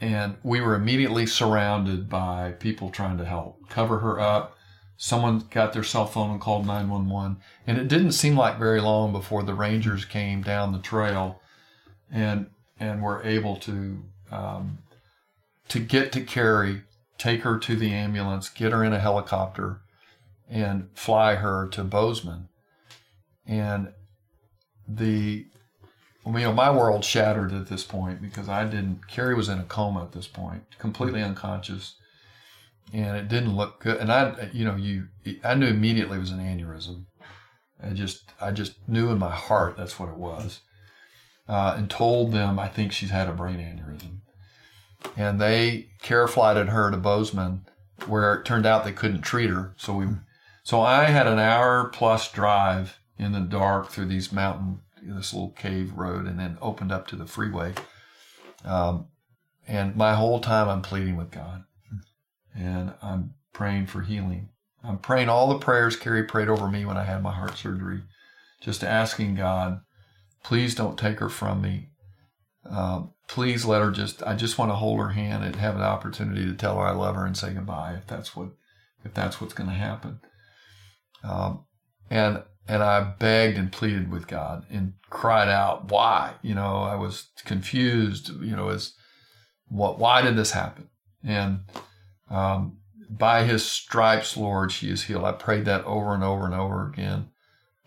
And 0.00 0.36
we 0.42 0.60
were 0.60 0.74
immediately 0.74 1.26
surrounded 1.26 2.08
by 2.08 2.52
people 2.52 2.90
trying 2.90 3.16
to 3.18 3.24
help 3.24 3.68
cover 3.70 4.00
her 4.00 4.20
up. 4.20 4.54
Someone 4.98 5.46
got 5.50 5.72
their 5.72 5.82
cell 5.82 6.06
phone 6.06 6.30
and 6.30 6.40
called 6.40 6.66
911. 6.66 7.38
And 7.66 7.78
it 7.78 7.88
didn't 7.88 8.12
seem 8.12 8.36
like 8.36 8.58
very 8.58 8.82
long 8.82 9.10
before 9.10 9.42
the 9.42 9.54
Rangers 9.54 10.04
came 10.04 10.42
down 10.42 10.72
the 10.72 10.78
trail 10.78 11.40
and 12.12 12.50
and 12.78 13.02
were 13.02 13.22
able 13.22 13.56
to 13.56 14.02
um, 14.30 14.78
to 15.68 15.80
get 15.80 16.12
to 16.12 16.20
Carrie, 16.20 16.82
take 17.16 17.42
her 17.42 17.58
to 17.58 17.74
the 17.74 17.92
ambulance, 17.92 18.48
get 18.48 18.72
her 18.72 18.84
in 18.84 18.92
a 18.92 19.00
helicopter, 19.00 19.80
and 20.48 20.88
fly 20.94 21.36
her 21.36 21.68
to 21.68 21.82
Bozeman. 21.84 22.49
And 23.50 23.92
the 24.88 25.44
you 26.26 26.32
know, 26.32 26.52
my 26.52 26.70
world 26.70 27.04
shattered 27.04 27.52
at 27.52 27.68
this 27.68 27.82
point 27.82 28.22
because 28.22 28.48
I 28.48 28.64
didn't. 28.64 29.08
Carrie 29.08 29.34
was 29.34 29.48
in 29.48 29.58
a 29.58 29.64
coma 29.64 30.04
at 30.04 30.12
this 30.12 30.28
point, 30.28 30.62
completely 30.78 31.22
unconscious, 31.22 31.96
and 32.92 33.16
it 33.16 33.28
didn't 33.28 33.56
look 33.56 33.80
good. 33.80 33.96
And 33.96 34.12
I, 34.12 34.50
you 34.52 34.64
know, 34.64 34.76
you, 34.76 35.08
I 35.42 35.54
knew 35.54 35.66
immediately 35.66 36.18
it 36.18 36.20
was 36.20 36.30
an 36.30 36.38
aneurysm. 36.38 37.06
I 37.82 37.90
just, 37.90 38.30
I 38.40 38.52
just 38.52 38.76
knew 38.86 39.10
in 39.10 39.18
my 39.18 39.30
heart 39.30 39.76
that's 39.76 39.98
what 39.98 40.10
it 40.10 40.16
was, 40.16 40.60
uh, 41.48 41.74
and 41.76 41.88
told 41.90 42.32
them 42.32 42.58
I 42.58 42.68
think 42.68 42.92
she's 42.92 43.10
had 43.10 43.28
a 43.28 43.32
brain 43.32 43.58
aneurysm, 43.58 44.20
and 45.16 45.40
they 45.40 45.88
care 46.02 46.28
flighted 46.28 46.68
her 46.68 46.90
to 46.90 46.96
Bozeman, 46.96 47.64
where 48.06 48.34
it 48.34 48.44
turned 48.44 48.66
out 48.66 48.84
they 48.84 48.92
couldn't 48.92 49.22
treat 49.22 49.50
her. 49.50 49.74
So 49.78 49.94
we, 49.94 50.06
so 50.62 50.80
I 50.82 51.04
had 51.04 51.26
an 51.26 51.38
hour 51.38 51.88
plus 51.88 52.30
drive 52.30 52.99
in 53.20 53.32
the 53.32 53.40
dark 53.40 53.90
through 53.90 54.06
these 54.06 54.32
mountain 54.32 54.80
this 55.02 55.32
little 55.32 55.50
cave 55.50 55.92
road 55.94 56.26
and 56.26 56.38
then 56.38 56.58
opened 56.60 56.90
up 56.90 57.06
to 57.06 57.16
the 57.16 57.26
freeway. 57.26 57.74
Um, 58.64 59.06
and 59.68 59.94
my 59.94 60.14
whole 60.14 60.40
time 60.40 60.68
I'm 60.68 60.82
pleading 60.82 61.16
with 61.16 61.30
God 61.30 61.64
and 62.54 62.94
I'm 63.02 63.34
praying 63.52 63.86
for 63.86 64.00
healing. 64.00 64.48
I'm 64.82 64.98
praying 64.98 65.28
all 65.28 65.48
the 65.48 65.58
prayers 65.58 65.96
Carrie 65.96 66.24
prayed 66.24 66.48
over 66.48 66.68
me 66.68 66.84
when 66.84 66.96
I 66.96 67.04
had 67.04 67.22
my 67.22 67.32
heart 67.32 67.56
surgery, 67.56 68.02
just 68.60 68.82
asking 68.82 69.34
God, 69.34 69.80
please 70.42 70.74
don't 70.74 70.98
take 70.98 71.20
her 71.20 71.28
from 71.28 71.60
me. 71.60 71.88
Um, 72.68 73.12
please 73.28 73.64
let 73.64 73.82
her 73.82 73.90
just, 73.90 74.22
I 74.22 74.34
just 74.34 74.58
want 74.58 74.70
to 74.70 74.76
hold 74.76 74.98
her 74.98 75.10
hand 75.10 75.44
and 75.44 75.56
have 75.56 75.76
an 75.76 75.82
opportunity 75.82 76.46
to 76.46 76.54
tell 76.54 76.78
her 76.78 76.86
I 76.86 76.92
love 76.92 77.16
her 77.16 77.26
and 77.26 77.36
say 77.36 77.52
goodbye 77.52 77.94
if 77.98 78.06
that's 78.06 78.34
what, 78.34 78.50
if 79.04 79.12
that's 79.12 79.40
what's 79.40 79.54
going 79.54 79.68
to 79.68 79.76
happen. 79.76 80.20
Um, 81.22 81.64
and 82.10 82.42
and 82.70 82.84
I 82.84 83.00
begged 83.00 83.58
and 83.58 83.72
pleaded 83.72 84.12
with 84.12 84.28
God 84.28 84.64
and 84.70 84.92
cried 85.10 85.48
out, 85.48 85.90
"Why?" 85.90 86.34
You 86.40 86.54
know, 86.54 86.76
I 86.76 86.94
was 86.94 87.30
confused. 87.44 88.30
You 88.40 88.54
know, 88.54 88.68
as 88.68 88.92
what? 89.66 89.98
Why 89.98 90.22
did 90.22 90.36
this 90.36 90.52
happen? 90.52 90.88
And 91.24 91.62
um, 92.30 92.78
by 93.10 93.42
His 93.42 93.64
stripes, 93.64 94.36
Lord, 94.36 94.70
she 94.70 94.88
is 94.88 95.02
healed. 95.02 95.24
I 95.24 95.32
prayed 95.32 95.64
that 95.64 95.84
over 95.84 96.14
and 96.14 96.22
over 96.22 96.46
and 96.46 96.54
over 96.54 96.86
again. 96.86 97.30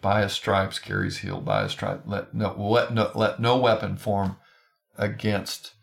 By 0.01 0.23
His 0.23 0.33
stripes, 0.33 0.79
Carrie's 0.79 1.19
healed. 1.19 1.45
By 1.45 1.63
His 1.63 1.71
stripes, 1.71 2.03
let 2.05 2.33
no 2.33 2.53
let 2.57 2.93
no 2.93 3.09
let 3.15 3.39
no 3.39 3.55
weapon 3.55 3.95
form 3.95 4.35
against 4.97 5.75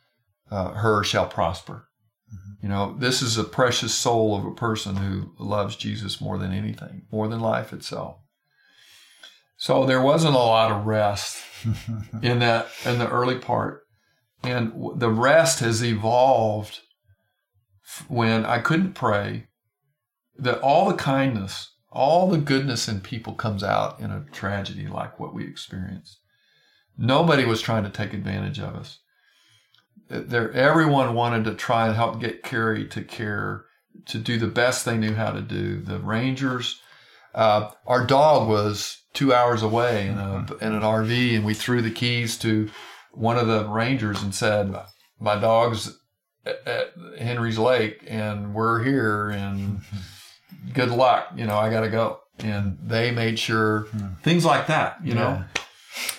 uh, 0.51 0.73
her 0.73 1.03
shall 1.03 1.27
prosper. 1.27 1.87
You 2.63 2.69
know, 2.69 2.95
this 2.99 3.23
is 3.23 3.39
a 3.39 3.45
precious 3.45 3.95
soul 3.95 4.37
of 4.37 4.45
a 4.45 4.55
person 4.55 4.97
who 4.97 5.33
loves 5.39 5.75
Jesus 5.75 6.21
more 6.21 6.37
than 6.37 6.53
anything, 6.53 7.07
more 7.11 7.29
than 7.29 7.41
life 7.41 7.73
itself. 7.73 8.20
So 9.61 9.85
there 9.85 10.01
wasn't 10.01 10.37
a 10.37 10.39
lot 10.39 10.73
of 10.73 10.87
rest 10.87 11.45
in 12.23 12.39
that 12.39 12.69
in 12.87 12.99
the 12.99 13.11
early 13.11 13.37
part, 13.37 13.83
and 14.43 14.73
the 14.97 15.11
rest 15.11 15.61
has 15.61 15.85
evolved 15.85 16.81
when 18.09 18.47
I 18.47 18.61
couldn't 18.61 18.95
pray. 18.95 19.49
That 20.39 20.63
all 20.63 20.89
the 20.89 20.97
kindness, 20.97 21.75
all 21.93 22.31
the 22.31 22.39
goodness 22.39 22.89
in 22.89 23.03
people 23.03 23.35
comes 23.35 23.63
out 23.63 24.01
in 24.01 24.11
a 24.11 24.25
tragedy 24.33 24.87
like 24.87 25.21
what 25.21 25.35
we 25.35 25.47
experienced. 25.47 26.21
Nobody 26.97 27.45
was 27.45 27.61
trying 27.61 27.85
to 27.85 27.91
take 27.91 28.15
advantage 28.15 28.59
of 28.61 28.75
us. 28.75 29.01
There, 30.09 30.51
everyone 30.53 31.13
wanted 31.13 31.45
to 31.45 31.55
try 31.55 31.87
and 31.87 31.95
help 31.95 32.19
get 32.19 32.43
Carrie 32.43 32.89
to 32.89 33.03
care, 33.03 33.67
to 34.07 34.17
do 34.17 34.39
the 34.39 34.47
best 34.47 34.87
they 34.87 34.97
knew 34.97 35.13
how 35.13 35.33
to 35.33 35.43
do. 35.43 35.83
The 35.83 35.99
Rangers, 35.99 36.81
uh, 37.35 37.71
our 37.87 38.05
dog 38.07 38.49
was 38.49 39.03
two 39.13 39.33
hours 39.33 39.63
away 39.63 40.09
in, 40.09 40.19
a, 40.19 40.47
in 40.61 40.73
an 40.73 40.83
RV, 40.83 41.37
and 41.37 41.45
we 41.45 41.55
threw 41.55 41.83
the 41.83 41.91
keys 41.91 42.37
to 42.39 42.71
one 43.13 43.39
of 43.39 43.47
the 43.47 43.69
rangers 43.69 44.23
and 44.23 44.35
said, 44.35 44.75
"My 45.19 45.37
dog's 45.37 45.99
at, 46.45 46.67
at 46.67 46.93
Henry's 47.19 47.59
Lake, 47.59 48.05
and 48.07 48.55
we're 48.55 48.83
here, 48.83 49.31
and 49.31 49.81
good 50.75 50.91
luck. 50.91 51.33
You 51.37 51.47
know, 51.47 51.57
I 51.57 51.71
got 51.71 51.81
to 51.81 51.91
go." 51.91 52.21
And 52.39 52.79
they 52.83 53.11
made 53.11 53.39
sure 53.39 53.87
things 54.23 54.47
like 54.47 54.67
that. 54.69 55.05
You 55.05 55.15
know, 55.15 55.45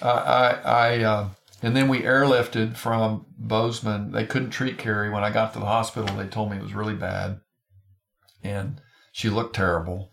uh, 0.03 0.59
I, 0.63 0.69
I, 0.69 0.99
uh, 0.99 1.29
and 1.63 1.75
then 1.75 1.87
we 1.87 2.01
airlifted 2.01 2.77
from 2.77 3.25
Bozeman. 3.39 4.11
They 4.11 4.25
couldn't 4.25 4.51
treat 4.51 4.77
Carrie 4.77 5.09
when 5.09 5.23
I 5.23 5.31
got 5.31 5.53
to 5.53 5.59
the 5.59 5.65
hospital. 5.65 6.15
They 6.15 6.27
told 6.27 6.51
me 6.51 6.57
it 6.57 6.63
was 6.63 6.75
really 6.75 6.93
bad, 6.93 7.39
and 8.43 8.79
she 9.11 9.29
looked 9.29 9.55
terrible. 9.55 10.11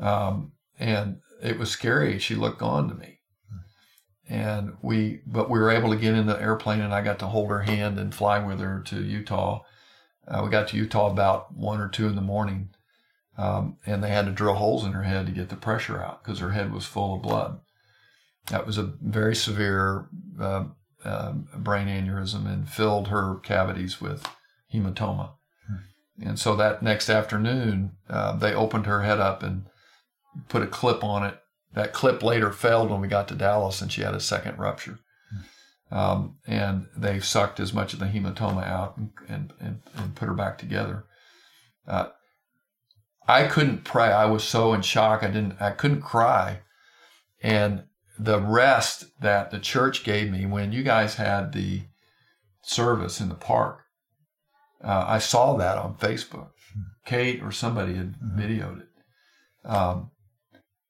Um, 0.00 0.52
and 0.78 1.20
it 1.42 1.58
was 1.58 1.70
scary. 1.70 2.18
She 2.18 2.34
looked 2.34 2.62
on 2.62 2.88
to 2.88 2.94
me. 2.94 3.20
And 4.28 4.76
we, 4.80 5.20
but 5.26 5.50
we 5.50 5.58
were 5.58 5.70
able 5.70 5.90
to 5.90 5.96
get 5.96 6.14
in 6.14 6.26
the 6.26 6.40
airplane 6.40 6.80
and 6.80 6.94
I 6.94 7.02
got 7.02 7.18
to 7.18 7.26
hold 7.26 7.50
her 7.50 7.60
hand 7.60 7.98
and 7.98 8.14
fly 8.14 8.38
with 8.38 8.58
her 8.60 8.80
to 8.86 9.02
Utah. 9.02 9.62
Uh, 10.26 10.40
we 10.42 10.50
got 10.50 10.68
to 10.68 10.76
Utah 10.78 11.10
about 11.10 11.54
one 11.54 11.80
or 11.80 11.88
two 11.88 12.06
in 12.08 12.16
the 12.16 12.22
morning. 12.22 12.70
Um, 13.36 13.76
and 13.84 14.02
they 14.02 14.10
had 14.10 14.26
to 14.26 14.32
drill 14.32 14.54
holes 14.54 14.84
in 14.84 14.92
her 14.92 15.02
head 15.02 15.26
to 15.26 15.32
get 15.32 15.48
the 15.48 15.56
pressure 15.56 16.00
out 16.00 16.22
because 16.22 16.38
her 16.38 16.52
head 16.52 16.72
was 16.72 16.86
full 16.86 17.16
of 17.16 17.22
blood. 17.22 17.60
That 18.46 18.66
was 18.66 18.78
a 18.78 18.94
very 19.02 19.34
severe 19.34 20.06
uh, 20.40 20.64
uh, 21.04 21.32
brain 21.56 21.88
aneurysm 21.88 22.46
and 22.46 22.68
filled 22.68 23.08
her 23.08 23.36
cavities 23.42 24.00
with 24.00 24.26
hematoma. 24.72 25.32
Hmm. 25.66 26.28
And 26.28 26.38
so 26.38 26.56
that 26.56 26.82
next 26.82 27.10
afternoon, 27.10 27.96
uh, 28.08 28.36
they 28.36 28.54
opened 28.54 28.86
her 28.86 29.02
head 29.02 29.20
up 29.20 29.42
and 29.42 29.66
put 30.48 30.62
a 30.62 30.66
clip 30.66 31.02
on 31.04 31.24
it. 31.24 31.38
That 31.74 31.92
clip 31.92 32.22
later 32.22 32.52
failed 32.52 32.90
when 32.90 33.00
we 33.00 33.08
got 33.08 33.28
to 33.28 33.34
Dallas, 33.34 33.80
and 33.80 33.90
she 33.90 34.02
had 34.02 34.14
a 34.14 34.20
second 34.20 34.58
rupture. 34.58 35.00
Um, 35.90 36.38
and 36.46 36.86
they 36.96 37.20
sucked 37.20 37.60
as 37.60 37.72
much 37.72 37.92
of 37.92 37.98
the 37.98 38.06
hematoma 38.06 38.66
out 38.66 38.96
and, 38.96 39.10
and, 39.28 39.52
and, 39.60 39.80
and 39.96 40.14
put 40.14 40.26
her 40.26 40.34
back 40.34 40.58
together. 40.58 41.04
Uh, 41.86 42.08
I 43.26 43.46
couldn't 43.46 43.84
pray. 43.84 44.08
I 44.08 44.26
was 44.26 44.44
so 44.44 44.72
in 44.74 44.82
shock. 44.82 45.22
I 45.22 45.28
didn't. 45.28 45.60
I 45.60 45.70
couldn't 45.70 46.02
cry. 46.02 46.60
And 47.42 47.84
the 48.18 48.40
rest 48.40 49.06
that 49.20 49.50
the 49.50 49.58
church 49.58 50.04
gave 50.04 50.30
me 50.30 50.46
when 50.46 50.72
you 50.72 50.82
guys 50.82 51.16
had 51.16 51.52
the 51.52 51.82
service 52.62 53.20
in 53.20 53.28
the 53.28 53.34
park, 53.34 53.80
uh, 54.82 55.04
I 55.06 55.18
saw 55.18 55.56
that 55.56 55.78
on 55.78 55.96
Facebook. 55.96 56.50
Kate 57.04 57.42
or 57.42 57.52
somebody 57.52 57.94
had 57.94 58.14
videoed 58.18 58.80
it. 58.80 59.68
Um, 59.68 60.10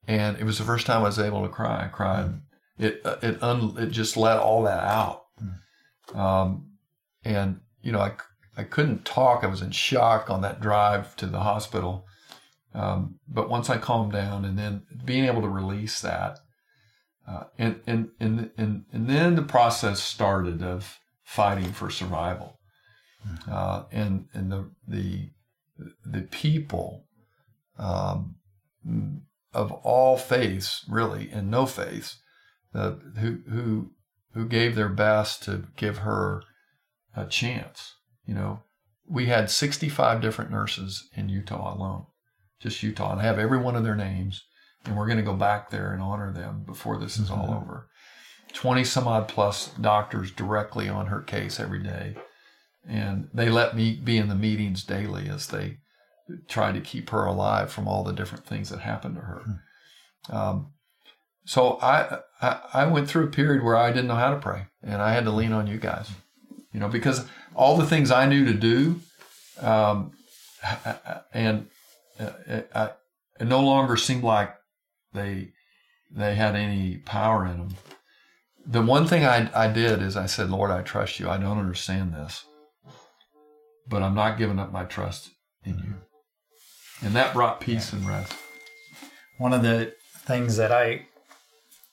and 0.06 0.38
it 0.38 0.44
was 0.44 0.58
the 0.58 0.64
first 0.64 0.86
time 0.86 1.00
I 1.00 1.04
was 1.04 1.18
able 1.18 1.42
to 1.42 1.48
cry. 1.48 1.84
I 1.84 1.88
cried. 1.88 2.26
Mm. 2.26 2.40
It 2.78 3.02
it 3.22 3.42
un, 3.42 3.74
it 3.78 3.90
just 3.90 4.16
let 4.16 4.38
all 4.38 4.62
that 4.64 4.84
out. 4.84 5.24
Mm. 5.42 6.16
Um, 6.16 6.66
and 7.24 7.60
you 7.82 7.92
know, 7.92 8.00
I 8.00 8.12
I 8.56 8.64
couldn't 8.64 9.04
talk. 9.04 9.42
I 9.42 9.48
was 9.48 9.62
in 9.62 9.70
shock 9.70 10.30
on 10.30 10.42
that 10.42 10.60
drive 10.60 11.16
to 11.16 11.26
the 11.26 11.40
hospital. 11.40 12.06
Um, 12.74 13.20
but 13.28 13.48
once 13.48 13.70
I 13.70 13.78
calmed 13.78 14.12
down, 14.12 14.44
and 14.44 14.58
then 14.58 14.82
being 15.04 15.24
able 15.26 15.42
to 15.42 15.48
release 15.48 16.00
that, 16.00 16.40
uh, 17.26 17.44
and, 17.56 17.80
and 17.86 18.10
and 18.18 18.50
and 18.58 18.84
and 18.92 19.08
then 19.08 19.36
the 19.36 19.42
process 19.42 20.02
started 20.02 20.62
of 20.62 20.98
fighting 21.22 21.72
for 21.72 21.88
survival, 21.88 22.58
mm. 23.26 23.48
uh, 23.48 23.84
and 23.92 24.26
and 24.34 24.50
the 24.50 24.70
the 24.86 25.30
the 26.04 26.22
people. 26.22 27.06
Um, 27.78 28.36
of 29.54 29.72
all 29.72 30.16
faiths, 30.16 30.84
really, 30.88 31.30
and 31.30 31.50
no 31.50 31.66
faiths, 31.66 32.18
uh, 32.74 32.92
who 33.18 33.38
who 33.48 33.90
who 34.32 34.46
gave 34.46 34.74
their 34.74 34.88
best 34.88 35.42
to 35.44 35.64
give 35.76 35.98
her 35.98 36.42
a 37.16 37.24
chance. 37.24 37.94
You 38.26 38.34
know, 38.34 38.62
we 39.08 39.26
had 39.26 39.50
65 39.50 40.20
different 40.20 40.50
nurses 40.50 41.08
in 41.14 41.28
Utah 41.28 41.74
alone, 41.74 42.06
just 42.60 42.82
Utah, 42.82 43.12
and 43.12 43.20
I 43.20 43.24
have 43.24 43.38
every 43.38 43.58
one 43.58 43.76
of 43.76 43.84
their 43.84 43.94
names, 43.94 44.44
and 44.84 44.96
we're 44.96 45.06
going 45.06 45.18
to 45.18 45.22
go 45.22 45.34
back 45.34 45.70
there 45.70 45.92
and 45.92 46.02
honor 46.02 46.32
them 46.32 46.64
before 46.66 46.98
this 46.98 47.18
is 47.18 47.30
mm-hmm. 47.30 47.40
all 47.40 47.54
over. 47.54 47.88
20 48.54 48.84
some 48.84 49.08
odd 49.08 49.28
plus 49.28 49.68
doctors 49.80 50.30
directly 50.30 50.88
on 50.88 51.06
her 51.06 51.20
case 51.20 51.58
every 51.58 51.82
day. 51.82 52.16
And 52.88 53.28
they 53.34 53.50
let 53.50 53.74
me 53.74 53.96
be 53.96 54.16
in 54.16 54.28
the 54.28 54.34
meetings 54.34 54.84
daily 54.84 55.28
as 55.28 55.48
they 55.48 55.78
try 56.48 56.72
to 56.72 56.80
keep 56.80 57.10
her 57.10 57.24
alive 57.24 57.70
from 57.70 57.86
all 57.86 58.04
the 58.04 58.12
different 58.12 58.46
things 58.46 58.70
that 58.70 58.80
happened 58.80 59.16
to 59.16 59.20
her. 59.20 59.42
Hmm. 59.44 60.36
Um, 60.36 60.72
so 61.44 61.78
I, 61.82 62.20
I 62.40 62.60
I 62.72 62.86
went 62.86 63.08
through 63.08 63.24
a 63.24 63.30
period 63.30 63.62
where 63.62 63.76
I 63.76 63.90
didn't 63.90 64.08
know 64.08 64.14
how 64.14 64.30
to 64.30 64.40
pray, 64.40 64.66
and 64.82 65.02
I 65.02 65.12
had 65.12 65.24
to 65.24 65.30
lean 65.30 65.52
on 65.52 65.66
you 65.66 65.78
guys, 65.78 66.10
you 66.72 66.80
know, 66.80 66.88
because 66.88 67.26
all 67.54 67.76
the 67.76 67.86
things 67.86 68.10
I 68.10 68.26
knew 68.26 68.46
to 68.46 68.54
do, 68.54 69.00
um, 69.60 70.12
and 71.34 71.68
uh, 72.18 72.30
I, 72.74 72.90
it 73.40 73.46
no 73.46 73.60
longer 73.60 73.96
seemed 73.96 74.24
like 74.24 74.54
they 75.12 75.52
they 76.10 76.34
had 76.34 76.56
any 76.56 76.96
power 76.98 77.44
in 77.44 77.58
them. 77.58 77.76
The 78.66 78.80
one 78.80 79.06
thing 79.06 79.26
I, 79.26 79.50
I 79.54 79.70
did 79.70 80.00
is 80.00 80.16
I 80.16 80.24
said, 80.24 80.50
Lord, 80.50 80.70
I 80.70 80.80
trust 80.80 81.20
you. 81.20 81.28
I 81.28 81.36
don't 81.36 81.58
understand 81.58 82.14
this, 82.14 82.44
but 83.86 84.02
I'm 84.02 84.14
not 84.14 84.38
giving 84.38 84.58
up 84.58 84.72
my 84.72 84.84
trust 84.84 85.30
in 85.64 85.78
you. 85.78 85.94
And 87.04 87.14
that 87.14 87.34
brought 87.34 87.60
peace 87.60 87.92
and 87.92 88.06
rest. 88.08 88.32
One 89.36 89.52
of 89.52 89.62
the 89.62 89.94
things 90.20 90.56
that 90.56 90.72
I 90.72 91.06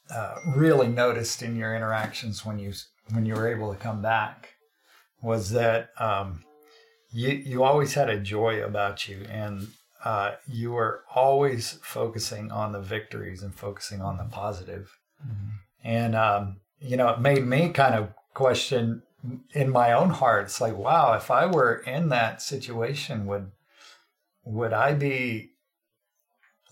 uh, 0.09 0.35
really 0.55 0.87
noticed 0.87 1.43
in 1.43 1.57
your 1.57 1.75
interactions 1.75 2.45
when 2.45 2.57
you 2.57 2.73
when 3.11 3.25
you 3.25 3.33
were 3.33 3.53
able 3.53 3.73
to 3.73 3.79
come 3.79 4.01
back 4.01 4.55
was 5.21 5.51
that 5.51 5.89
um, 5.99 6.45
you 7.11 7.29
you 7.29 7.63
always 7.63 7.93
had 7.93 8.09
a 8.09 8.19
joy 8.19 8.63
about 8.63 9.09
you, 9.09 9.25
and 9.29 9.67
uh, 10.05 10.35
you 10.47 10.71
were 10.71 11.03
always 11.13 11.79
focusing 11.83 12.49
on 12.49 12.71
the 12.71 12.81
victories 12.81 13.43
and 13.43 13.53
focusing 13.53 14.01
on 14.01 14.15
the 14.15 14.23
positive. 14.23 14.97
Mm-hmm. 15.21 15.49
And 15.83 16.15
um, 16.15 16.61
you 16.79 16.95
know, 16.95 17.09
it 17.09 17.19
made 17.19 17.45
me 17.45 17.69
kind 17.69 17.95
of 17.95 18.13
question 18.33 19.03
in 19.53 19.69
my 19.71 19.91
own 19.91 20.11
heart. 20.11 20.45
It's 20.45 20.61
like, 20.61 20.77
wow, 20.77 21.13
if 21.13 21.29
I 21.29 21.47
were 21.47 21.75
in 21.75 22.07
that 22.09 22.41
situation, 22.41 23.25
would 23.25 23.51
would 24.43 24.73
I 24.73 24.93
be 24.93 25.51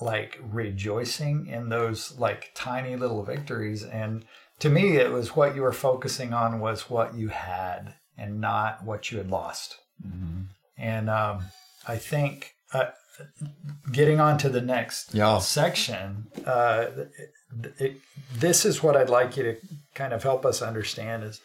like 0.01 0.39
rejoicing 0.41 1.47
in 1.47 1.69
those 1.69 2.17
like 2.17 2.51
tiny 2.55 2.95
little 2.95 3.23
victories? 3.23 3.83
And 3.83 4.25
to 4.59 4.69
me, 4.69 4.97
it 4.97 5.11
was 5.11 5.35
what 5.35 5.55
you 5.55 5.61
were 5.61 5.73
focusing 5.73 6.33
on 6.33 6.59
was 6.59 6.89
what 6.89 7.15
you 7.15 7.29
had 7.29 7.95
and 8.17 8.41
not 8.41 8.83
what 8.83 9.11
you 9.11 9.17
had 9.17 9.29
lost. 9.29 9.77
Mm-hmm. 10.05 10.43
And 10.77 11.09
um, 11.09 11.45
I 11.87 11.97
think 11.97 12.53
uh, 12.73 12.87
getting 13.91 14.19
on 14.19 14.37
to 14.39 14.49
the 14.49 14.61
next 14.61 15.13
yeah. 15.13 15.39
section, 15.39 16.27
uh, 16.45 16.85
it, 16.97 17.73
it, 17.79 17.97
this 18.35 18.65
is 18.65 18.83
what 18.83 18.95
I'd 18.95 19.09
like 19.09 19.37
you 19.37 19.43
to 19.43 19.55
kind 19.95 20.13
of 20.13 20.23
help 20.23 20.45
us 20.45 20.61
understand 20.61 21.23
is 21.23 21.41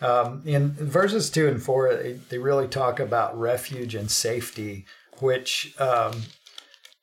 um, 0.00 0.42
in 0.46 0.70
verses 0.72 1.30
two 1.30 1.46
and 1.46 1.62
four, 1.62 1.94
they, 1.94 2.12
they, 2.12 2.38
really 2.38 2.66
talk 2.66 3.00
about 3.00 3.38
refuge 3.38 3.94
and 3.94 4.10
safety, 4.10 4.86
which 5.20 5.74
um, 5.78 6.22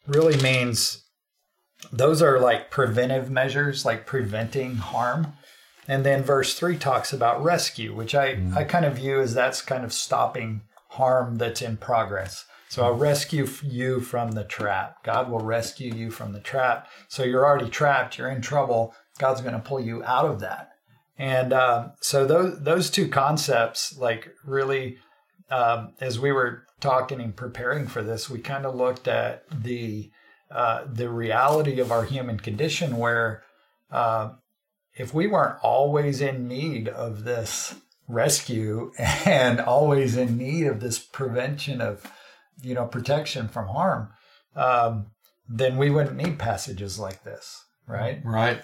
really 0.08 0.42
means 0.42 1.04
those 1.92 2.22
are 2.22 2.40
like 2.40 2.72
preventive 2.72 3.30
measures, 3.30 3.86
like 3.86 4.06
preventing 4.06 4.76
harm. 4.76 5.34
And 5.88 6.06
then 6.06 6.24
verse 6.24 6.54
three 6.54 6.78
talks 6.78 7.14
about 7.14 7.44
rescue, 7.44 7.96
which 7.96 8.14
I, 8.14 8.36
mm. 8.36 8.56
I 8.56 8.64
kind 8.64 8.86
of 8.86 8.96
view 8.96 9.22
as 9.22 9.34
that's 9.34 9.62
kind 9.62 9.86
of 9.86 9.94
stopping 9.94 10.62
harm 10.90 11.38
that's 11.38 11.62
in 11.62 11.78
progress. 11.78 12.46
So 12.70 12.84
I'll 12.84 12.96
rescue 12.96 13.48
you 13.64 14.02
from 14.02 14.32
the 14.32 14.44
trap. 14.44 15.04
God 15.04 15.30
will 15.30 15.40
rescue 15.40 15.94
you 15.94 16.12
from 16.12 16.34
the 16.34 16.42
trap. 16.42 16.90
So 17.08 17.24
you're 17.24 17.46
already 17.46 17.70
trapped, 17.70 18.18
you're 18.18 18.30
in 18.30 18.42
trouble. 18.42 18.94
God's 19.20 19.42
going 19.42 19.54
to 19.54 19.60
pull 19.60 19.80
you 19.80 20.04
out 20.04 20.26
of 20.26 20.42
that. 20.42 20.72
And 21.18 21.54
uh, 21.54 21.90
so 22.02 22.28
those 22.28 22.60
those 22.62 22.92
two 22.92 23.08
concepts, 23.08 23.98
like 23.98 24.30
really, 24.46 24.98
um, 25.50 25.94
as 26.00 26.20
we 26.20 26.32
were 26.32 26.67
talking 26.80 27.22
and 27.22 27.36
preparing 27.36 27.88
for 27.88 28.04
this, 28.04 28.30
we 28.30 28.40
kind 28.40 28.66
of 28.66 28.76
looked 28.76 29.08
at 29.08 29.44
the 29.52 30.12
uh, 30.50 30.86
the 30.90 31.10
reality 31.10 31.80
of 31.80 31.92
our 31.92 32.06
human 32.06 32.40
condition, 32.40 32.98
where 32.98 33.44
uh, 33.92 34.30
if 34.96 35.14
we 35.14 35.28
weren't 35.28 35.60
always 35.62 36.22
in 36.22 36.48
need 36.48 36.88
of 36.88 37.26
this 37.26 37.76
rescue 38.08 38.92
and 39.26 39.60
always 39.60 40.16
in 40.16 40.38
need 40.38 40.68
of 40.68 40.80
this 40.80 41.00
prevention 41.00 41.82
of 41.82 42.10
you 42.62 42.74
know 42.74 42.86
protection 42.86 43.48
from 43.48 43.68
harm, 43.68 44.10
um, 44.56 45.08
then 45.50 45.78
we 45.78 45.90
wouldn't 45.90 46.16
need 46.16 46.40
passages 46.40 46.98
like 46.98 47.24
this, 47.24 47.66
right? 47.88 48.22
Right. 48.24 48.62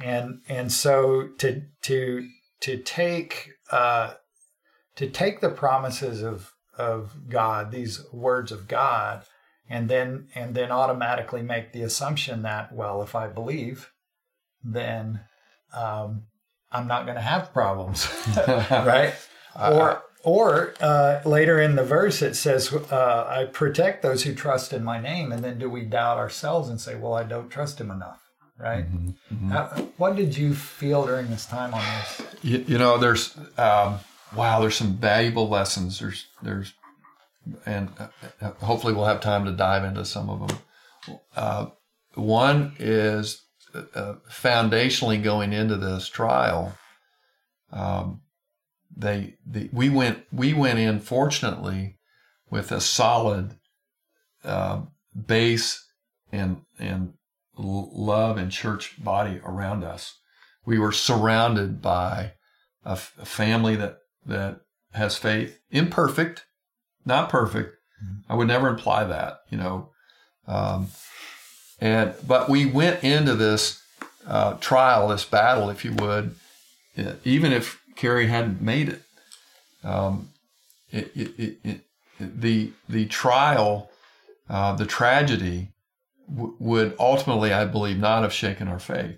And 0.00 0.40
and 0.48 0.72
so 0.72 1.28
to 1.38 1.62
to 1.82 2.28
to 2.60 2.78
take 2.78 3.50
uh, 3.70 4.14
to 4.96 5.08
take 5.08 5.40
the 5.40 5.50
promises 5.50 6.22
of 6.22 6.53
of 6.78 7.28
God, 7.28 7.70
these 7.70 8.04
words 8.12 8.52
of 8.52 8.68
God, 8.68 9.24
and 9.68 9.88
then 9.88 10.28
and 10.34 10.54
then 10.54 10.70
automatically 10.70 11.42
make 11.42 11.72
the 11.72 11.82
assumption 11.82 12.42
that 12.42 12.72
well, 12.72 13.02
if 13.02 13.14
I 13.14 13.28
believe, 13.28 13.90
then 14.62 15.20
um, 15.74 16.24
I'm 16.70 16.86
not 16.86 17.04
going 17.04 17.16
to 17.16 17.22
have 17.22 17.52
problems, 17.52 18.08
right? 18.70 19.14
or 19.56 20.02
or 20.24 20.72
uh, 20.80 21.20
later 21.26 21.60
in 21.60 21.76
the 21.76 21.84
verse, 21.84 22.22
it 22.22 22.34
says, 22.34 22.72
uh, 22.72 23.26
I 23.28 23.44
protect 23.44 24.02
those 24.02 24.22
who 24.22 24.34
trust 24.34 24.72
in 24.72 24.82
my 24.82 24.98
name. 24.98 25.30
And 25.32 25.44
then 25.44 25.58
do 25.58 25.68
we 25.68 25.82
doubt 25.82 26.16
ourselves 26.16 26.70
and 26.70 26.80
say, 26.80 26.94
well, 26.94 27.12
I 27.12 27.24
don't 27.24 27.50
trust 27.50 27.78
him 27.78 27.90
enough? 27.90 28.22
Right? 28.58 28.86
Mm-hmm, 28.86 29.34
mm-hmm. 29.34 29.50
How, 29.50 29.66
what 29.98 30.16
did 30.16 30.34
you 30.34 30.54
feel 30.54 31.04
during 31.04 31.28
this 31.28 31.44
time 31.44 31.74
on 31.74 31.82
this? 31.82 32.22
You, 32.42 32.64
you 32.66 32.78
know, 32.78 32.96
there's, 32.96 33.36
um, 33.58 33.98
wow, 34.36 34.60
there's 34.60 34.76
some 34.76 34.96
valuable 34.96 35.48
lessons. 35.48 36.00
There's, 36.00 36.26
there's, 36.42 36.72
and 37.66 37.90
uh, 37.98 38.50
hopefully 38.62 38.92
we'll 38.92 39.06
have 39.06 39.20
time 39.20 39.44
to 39.44 39.52
dive 39.52 39.84
into 39.84 40.04
some 40.04 40.30
of 40.30 40.48
them. 40.48 40.58
Uh, 41.36 41.66
one 42.14 42.74
is 42.78 43.42
uh, 43.74 44.14
foundationally 44.30 45.22
going 45.22 45.52
into 45.52 45.76
this 45.76 46.08
trial. 46.08 46.76
Um, 47.72 48.22
they, 48.96 49.34
the, 49.44 49.68
we 49.72 49.90
went 49.90 50.24
we 50.32 50.54
went 50.54 50.78
in 50.78 51.00
fortunately 51.00 51.98
with 52.48 52.70
a 52.70 52.80
solid 52.80 53.56
uh, 54.44 54.82
base 55.26 55.84
and 56.30 56.62
and 56.78 57.14
love 57.56 58.36
and 58.36 58.52
church 58.52 59.02
body 59.02 59.40
around 59.44 59.82
us. 59.82 60.18
We 60.64 60.78
were 60.78 60.92
surrounded 60.92 61.82
by 61.82 62.32
a, 62.84 62.92
f- 62.92 63.14
a 63.20 63.26
family 63.26 63.76
that 63.76 63.98
that 64.26 64.60
has 64.92 65.16
faith, 65.16 65.58
imperfect, 65.70 66.44
not 67.04 67.28
perfect. 67.28 67.76
Mm-hmm. 68.02 68.32
I 68.32 68.36
would 68.36 68.48
never 68.48 68.68
imply 68.68 69.04
that, 69.04 69.40
you 69.50 69.58
know. 69.58 69.90
Um, 70.46 70.88
and 71.80 72.14
but 72.26 72.48
we 72.48 72.66
went 72.66 73.02
into 73.02 73.34
this 73.34 73.82
uh, 74.26 74.54
trial, 74.54 75.08
this 75.08 75.24
battle, 75.24 75.70
if 75.70 75.84
you 75.84 75.92
would, 75.94 76.34
even 77.24 77.52
if 77.52 77.80
Carrie 77.96 78.26
hadn't 78.26 78.60
made 78.62 78.88
it. 78.88 79.02
Um, 79.82 80.30
it, 80.90 81.10
it, 81.14 81.58
it, 81.64 81.80
the 82.18 82.72
the 82.88 83.06
trial, 83.06 83.90
uh, 84.48 84.74
the 84.74 84.86
tragedy, 84.86 85.72
w- 86.32 86.54
would 86.58 86.94
ultimately, 86.98 87.52
I 87.52 87.64
believe, 87.64 87.98
not 87.98 88.22
have 88.22 88.32
shaken 88.32 88.68
our 88.68 88.78
faith. 88.78 89.16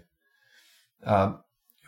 Uh, 1.05 1.35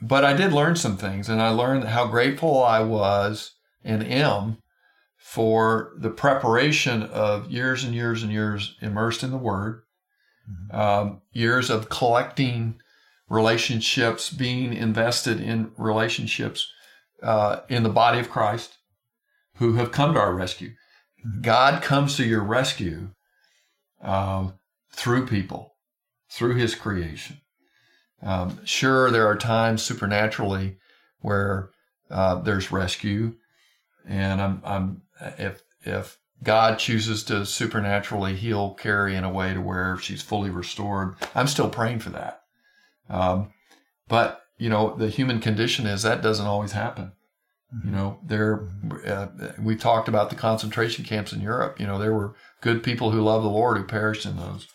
but 0.00 0.24
I 0.24 0.32
did 0.34 0.52
learn 0.52 0.76
some 0.76 0.96
things, 0.96 1.28
and 1.28 1.42
I 1.42 1.50
learned 1.50 1.84
how 1.84 2.06
grateful 2.06 2.62
I 2.62 2.80
was 2.80 3.52
and 3.84 4.04
am 4.04 4.58
for 5.16 5.92
the 5.98 6.10
preparation 6.10 7.02
of 7.02 7.50
years 7.50 7.84
and 7.84 7.94
years 7.94 8.22
and 8.22 8.32
years 8.32 8.76
immersed 8.80 9.22
in 9.22 9.30
the 9.30 9.36
Word, 9.36 9.82
mm-hmm. 10.48 10.80
um, 10.80 11.22
years 11.32 11.70
of 11.70 11.88
collecting 11.88 12.80
relationships, 13.28 14.30
being 14.30 14.72
invested 14.72 15.40
in 15.40 15.72
relationships 15.76 16.70
uh, 17.22 17.60
in 17.68 17.82
the 17.82 17.88
body 17.88 18.18
of 18.18 18.30
Christ 18.30 18.78
who 19.56 19.74
have 19.74 19.92
come 19.92 20.14
to 20.14 20.20
our 20.20 20.34
rescue. 20.34 20.70
God 21.40 21.82
comes 21.82 22.16
to 22.16 22.24
your 22.24 22.42
rescue 22.42 23.10
uh, 24.02 24.50
through 24.92 25.26
people, 25.26 25.74
through 26.30 26.54
His 26.54 26.74
creation. 26.74 27.40
Um, 28.22 28.60
sure, 28.64 29.10
there 29.10 29.26
are 29.26 29.36
times 29.36 29.82
supernaturally 29.82 30.78
where 31.20 31.70
uh, 32.10 32.36
there's 32.36 32.72
rescue, 32.72 33.34
and 34.06 34.40
I'm, 34.40 34.62
I'm 34.64 35.02
if 35.38 35.62
if 35.82 36.18
God 36.42 36.78
chooses 36.78 37.22
to 37.24 37.46
supernaturally 37.46 38.34
heal 38.34 38.74
Carrie 38.74 39.16
in 39.16 39.24
a 39.24 39.32
way 39.32 39.54
to 39.54 39.60
where 39.60 39.96
she's 39.98 40.22
fully 40.22 40.50
restored, 40.50 41.14
I'm 41.34 41.48
still 41.48 41.68
praying 41.68 42.00
for 42.00 42.10
that. 42.10 42.42
Um, 43.08 43.52
but 44.08 44.42
you 44.58 44.68
know, 44.68 44.96
the 44.96 45.08
human 45.08 45.40
condition 45.40 45.86
is 45.86 46.02
that 46.02 46.22
doesn't 46.22 46.46
always 46.46 46.72
happen. 46.72 47.12
You 47.84 47.90
know, 47.90 48.18
there 48.24 48.66
uh, 49.06 49.28
we 49.60 49.76
talked 49.76 50.08
about 50.08 50.30
the 50.30 50.36
concentration 50.36 51.04
camps 51.04 51.34
in 51.34 51.42
Europe. 51.42 51.78
You 51.78 51.86
know, 51.86 51.98
there 51.98 52.14
were 52.14 52.34
good 52.62 52.82
people 52.82 53.10
who 53.10 53.20
love 53.20 53.42
the 53.42 53.50
Lord 53.50 53.76
who 53.76 53.84
perished 53.84 54.24
in 54.24 54.36
those. 54.36 54.68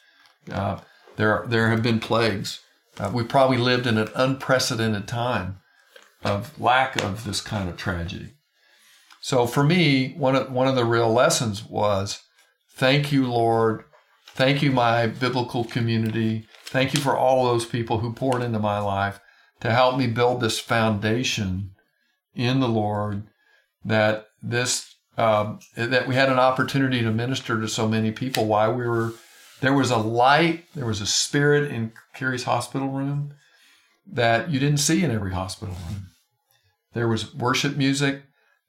Uh, 0.51 0.79
there, 1.15 1.43
there 1.47 1.69
have 1.69 1.82
been 1.82 1.99
plagues. 1.99 2.60
Uh, 2.99 3.12
we 3.13 3.23
probably 3.23 3.58
lived 3.58 3.88
in 3.88 3.97
an 3.97 4.10
unprecedented 4.15 5.08
time 5.08 5.58
of 6.23 6.60
lack 6.60 7.01
of 7.03 7.25
this 7.25 7.41
kind 7.41 7.67
of 7.67 7.77
tragedy. 7.77 8.34
So 9.21 9.47
for 9.47 9.63
me, 9.63 10.13
one 10.13 10.36
of 10.36 10.51
one 10.51 10.67
of 10.67 10.75
the 10.75 10.86
real 10.86 11.12
lessons 11.12 11.63
was, 11.63 12.21
thank 12.75 13.12
you, 13.12 13.25
Lord, 13.29 13.86
thank 14.27 14.62
you, 14.62 14.71
my 14.71 15.08
biblical 15.08 15.63
community, 15.63 16.45
Thank 16.73 16.95
you 16.95 16.99
for 16.99 17.15
all 17.15 17.45
those 17.45 17.67
people 17.67 17.99
who 17.99 18.13
poured 18.13 18.41
into 18.41 18.58
my 18.58 18.79
life 18.79 19.19
to 19.60 19.69
help 19.69 19.95
me 19.95 20.08
build 20.08 20.41
this 20.41 20.58
foundation 20.58 21.69
in 22.34 22.62
the 22.62 22.67
Lord 22.67 23.27
that 23.86 24.25
this 24.41 24.95
um, 25.19 25.60
that 25.77 26.08
we 26.08 26.15
had 26.15 26.29
an 26.29 26.39
opportunity 26.39 27.03
to 27.03 27.12
minister 27.12 27.62
to 27.62 27.67
so 27.67 27.88
many 27.88 28.12
people 28.12 28.47
while 28.47 28.73
we 28.73 28.88
were 28.88 29.13
there 29.63 29.73
was 29.73 29.89
a 29.89 29.97
light 29.97 30.65
there 30.76 30.86
was 30.86 30.99
a 30.99 31.06
spirit 31.06 31.71
in 31.71 31.93
Carrie's 32.13 32.43
hospital 32.43 32.89
room 32.89 33.34
that 34.06 34.49
you 34.49 34.60
didn't 34.60 34.80
see 34.80 35.04
in 35.04 35.10
every 35.10 35.32
hospital 35.32 35.73
room 35.88 36.08
there 36.93 37.08
was 37.08 37.34
worship 37.34 37.78
music 37.78 38.23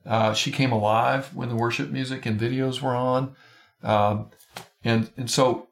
uh, 0.07 0.33
she 0.33 0.53
came 0.53 0.71
alive 0.71 1.35
when 1.35 1.49
the 1.49 1.57
worship 1.57 1.91
music 1.91 2.25
and 2.25 2.41
videos 2.41 2.81
were 2.81 2.95
on 2.95 3.35
um, 3.83 4.31
and 4.85 5.11
and 5.17 5.29
so 5.29 5.67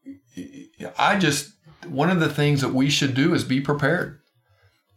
I 0.99 1.19
just 1.19 1.53
one 1.87 2.11
of 2.11 2.19
the 2.19 2.29
things 2.29 2.61
that 2.61 2.75
we 2.75 2.91
should 2.91 3.15
do 3.15 3.33
is 3.33 3.45
be 3.45 3.61
prepared 3.61 4.19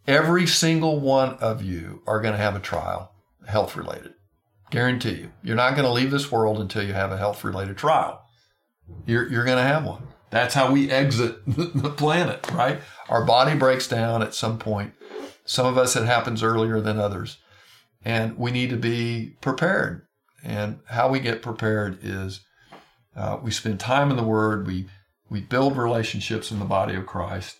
every 0.08 0.46
single 0.46 0.98
one 0.98 1.34
of 1.34 1.62
you 1.62 2.02
are 2.04 2.20
going 2.20 2.34
to 2.34 2.42
have 2.42 2.56
a 2.56 2.60
trial 2.60 3.12
health 3.46 3.76
related 3.76 4.14
Guarantee 4.70 5.14
you. 5.14 5.32
You're 5.44 5.54
not 5.54 5.76
going 5.76 5.86
to 5.86 5.92
leave 5.92 6.10
this 6.10 6.32
world 6.32 6.58
until 6.58 6.82
you 6.82 6.92
have 6.92 7.12
a 7.12 7.16
health 7.16 7.44
related 7.44 7.76
trial. 7.76 8.20
You're, 9.06 9.28
you're 9.28 9.44
going 9.44 9.58
to 9.58 9.62
have 9.62 9.84
one. 9.84 10.08
That's 10.30 10.54
how 10.54 10.72
we 10.72 10.90
exit 10.90 11.40
the 11.46 11.90
planet, 11.90 12.50
right? 12.52 12.80
Our 13.08 13.24
body 13.24 13.56
breaks 13.56 13.88
down 13.88 14.22
at 14.22 14.34
some 14.34 14.58
point. 14.58 14.92
Some 15.44 15.66
of 15.66 15.78
us, 15.78 15.94
it 15.94 16.06
happens 16.06 16.42
earlier 16.42 16.80
than 16.80 16.98
others. 16.98 17.38
And 18.04 18.36
we 18.36 18.50
need 18.50 18.70
to 18.70 18.76
be 18.76 19.36
prepared. 19.40 20.06
And 20.42 20.80
how 20.86 21.08
we 21.08 21.20
get 21.20 21.42
prepared 21.42 21.98
is 22.02 22.40
uh, 23.14 23.38
we 23.42 23.50
spend 23.50 23.80
time 23.80 24.10
in 24.10 24.16
the 24.16 24.22
Word, 24.22 24.66
we, 24.66 24.86
we 25.30 25.40
build 25.40 25.76
relationships 25.76 26.50
in 26.50 26.58
the 26.58 26.64
body 26.64 26.94
of 26.94 27.06
Christ, 27.06 27.56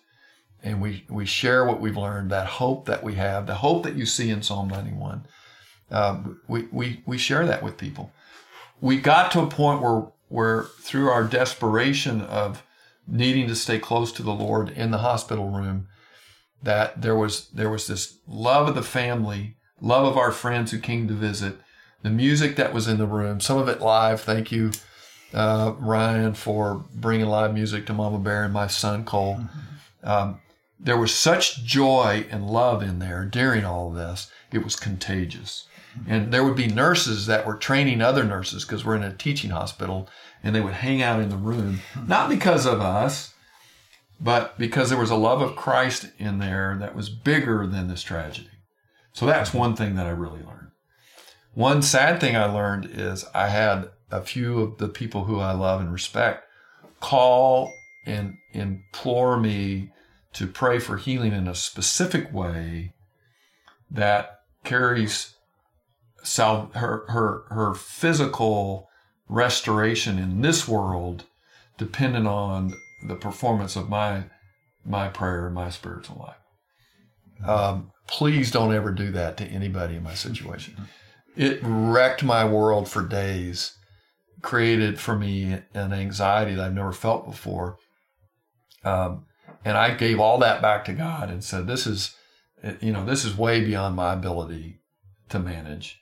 and 0.62 0.81
we, 0.81 1.05
we 1.09 1.26
share 1.26 1.64
what 1.64 1.81
we've 1.81 1.96
learned, 1.96 2.31
that 2.31 2.46
hope 2.46 2.87
that 2.87 3.02
we 3.02 3.14
have, 3.14 3.46
the 3.46 3.55
hope 3.55 3.83
that 3.85 3.96
you 3.96 4.07
see 4.07 4.31
in 4.31 4.42
Psalm 4.42 4.68
91 4.68 5.26
um, 5.90 6.40
we, 6.48 6.66
we, 6.72 7.02
we 7.07 7.18
share 7.18 7.46
that 7.46 7.62
with 7.62 7.79
people. 7.79 8.12
We 8.81 8.98
got 8.98 9.31
to 9.33 9.40
a 9.40 9.46
point 9.46 9.83
where, 9.83 10.07
where 10.29 10.65
through 10.81 11.09
our 11.09 11.25
desperation 11.25 12.21
of 12.21 12.62
needing 13.07 13.47
to 13.49 13.55
stay 13.55 13.79
close 13.79 14.12
to 14.12 14.23
the 14.23 14.35
Lord 14.35 14.71
in 14.71 14.91
the 14.91 14.99
hospital 14.99 15.51
room, 15.51 15.89
that 16.62 17.03
there 17.03 17.17
was 17.17 17.49
there 17.49 17.71
was 17.71 17.87
this 17.87 18.19
love 18.27 18.69
of 18.69 18.75
the 18.75 18.83
family, 18.83 19.57
love 19.81 20.05
of 20.05 20.17
our 20.17 20.33
friends 20.33 20.71
who 20.71 20.79
came 20.79 21.07
to 21.09 21.15
visit, 21.15 21.57
the 22.03 22.11
music 22.11 22.57
that 22.57 22.75
was 22.75 22.89
in 22.89 22.99
the 22.99 23.07
room, 23.07 23.41
some 23.41 23.59
of 23.59 23.69
it 23.69 23.81
live. 23.81 24.21
Thank 24.21 24.51
you, 24.51 24.73
uh, 25.33 25.75
Ryan, 25.79 26.35
for 26.35 26.85
bringing 26.95 27.27
live 27.27 27.55
music 27.55 27.87
to 27.87 27.95
Mama 27.95 28.19
Bear 28.19 28.45
and 28.45 28.53
my 28.53 28.67
son 28.67 29.05
Cole. 29.05 29.37
Mm-hmm. 29.37 30.09
Um, 30.09 30.41
there 30.79 30.99
was 30.99 31.15
such 31.15 31.65
joy 31.65 32.27
and 32.31 32.51
love 32.51 32.83
in 32.83 32.99
there 32.99 33.25
during 33.25 33.65
all 33.65 33.89
of 33.89 33.95
this. 33.95 34.31
It 34.53 34.62
was 34.62 34.77
contagious. 34.77 35.67
And 36.06 36.32
there 36.32 36.44
would 36.44 36.56
be 36.56 36.66
nurses 36.66 37.26
that 37.26 37.46
were 37.46 37.56
training 37.56 38.00
other 38.00 38.24
nurses 38.24 38.64
because 38.64 38.85
we're 38.85 38.96
in 38.96 39.02
a 39.02 39.12
teaching 39.12 39.50
hospital 39.50 40.09
and 40.42 40.54
they 40.54 40.61
would 40.61 40.74
hang 40.74 41.02
out 41.02 41.20
in 41.20 41.28
the 41.28 41.37
room, 41.37 41.80
not 42.06 42.28
because 42.28 42.66
of 42.66 42.80
us, 42.80 43.35
but 44.20 44.59
because 44.59 44.88
there 44.88 44.98
was 44.98 45.11
a 45.11 45.16
love 45.16 45.40
of 45.40 45.56
Christ 45.56 46.11
in 46.18 46.38
there 46.38 46.76
that 46.80 46.94
was 46.94 47.09
bigger 47.09 47.66
than 47.66 47.88
this 47.88 48.02
tragedy. 48.02 48.50
So 49.12 49.26
that's 49.26 49.54
one 49.54 49.76
thing 49.76 49.96
that 49.96 50.06
I 50.06 50.11
really 50.11 50.42
learned. 50.42 50.70
One 51.54 51.80
sad 51.82 52.20
thing 52.20 52.37
I 52.37 52.44
learned 52.44 52.90
is 52.92 53.24
I 53.35 53.48
had 53.48 53.90
a 54.11 54.22
few 54.22 54.61
of 54.61 54.78
the 54.78 54.88
people 54.88 55.24
who 55.24 55.40
I 55.40 55.52
love 55.52 55.80
and 55.80 55.92
respect 55.92 56.44
call 57.00 57.72
and 58.06 58.37
implore 58.52 59.38
me 59.38 59.90
to 60.32 60.46
pray 60.46 60.78
for 60.78 60.96
healing 60.96 61.32
in 61.32 61.48
a 61.48 61.54
specific 61.54 62.32
way 62.32 62.92
that 63.90 64.40
Carrie's 64.64 65.36
sal- 66.27 66.71
her 66.75 67.05
her 67.09 67.45
her 67.51 67.75
physical 67.75 68.89
restoration 69.29 70.19
in 70.19 70.43
this 70.43 70.67
world 70.69 71.25
dependent 71.79 72.27
on 72.27 72.75
the 73.07 73.15
performance 73.15 73.77
of 73.77 73.89
my 73.89 74.25
my 74.85 75.09
prayer 75.09 75.49
my 75.51 75.71
spiritual 75.71 76.17
life. 76.27 77.49
Um, 77.49 77.93
please 78.07 78.51
don't 78.51 78.75
ever 78.75 78.91
do 78.91 79.11
that 79.12 79.37
to 79.39 79.45
anybody 79.45 79.97
in 79.97 80.03
my 80.03 80.15
situation. 80.15 80.89
It 81.37 81.61
wrecked 81.62 82.25
my 82.25 82.45
world 82.45 82.89
for 82.89 83.07
days, 83.07 83.77
created 84.43 84.99
for 84.99 85.17
me 85.17 85.59
an 85.75 85.93
anxiety 85.93 86.55
that 86.55 86.67
I've 86.67 86.75
never 86.75 86.93
felt 86.93 87.27
before. 87.27 87.77
Um, 88.85 89.27
and 89.65 89.77
I 89.77 89.95
gave 89.95 90.19
all 90.19 90.39
that 90.39 90.62
back 90.62 90.85
to 90.87 90.93
God 90.93 91.29
and 91.29 91.45
said, 91.45 91.67
"This 91.67 91.87
is, 91.87 92.15
you 92.81 92.93
know, 92.93 93.05
this 93.05 93.25
is 93.25 93.37
way 93.37 93.62
beyond 93.62 93.97
my 93.97 94.12
ability 94.12 94.81
to 95.29 95.39
manage." 95.39 96.01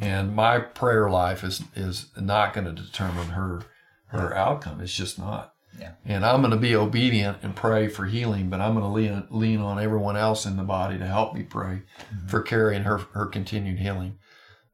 And 0.00 0.34
my 0.34 0.58
prayer 0.58 1.10
life 1.10 1.44
is 1.44 1.62
is 1.74 2.06
not 2.16 2.54
going 2.54 2.66
to 2.66 2.82
determine 2.82 3.28
her 3.28 3.62
her 4.06 4.30
yeah. 4.32 4.44
outcome. 4.44 4.80
It's 4.80 4.94
just 4.94 5.18
not. 5.18 5.52
Yeah. 5.78 5.92
And 6.04 6.24
I'm 6.24 6.40
going 6.40 6.52
to 6.52 6.56
be 6.56 6.76
obedient 6.76 7.38
and 7.42 7.56
pray 7.56 7.88
for 7.88 8.06
healing, 8.06 8.48
but 8.48 8.60
I'm 8.60 8.78
going 8.78 8.84
to 8.84 8.88
lean 8.88 9.26
lean 9.30 9.60
on 9.60 9.82
everyone 9.82 10.16
else 10.16 10.46
in 10.46 10.56
the 10.56 10.62
body 10.62 10.98
to 10.98 11.06
help 11.06 11.34
me 11.34 11.42
pray 11.42 11.82
mm-hmm. 12.12 12.28
for 12.28 12.42
carrying 12.42 12.84
her 12.84 12.98
her 12.98 13.26
continued 13.26 13.78
healing. 13.78 14.18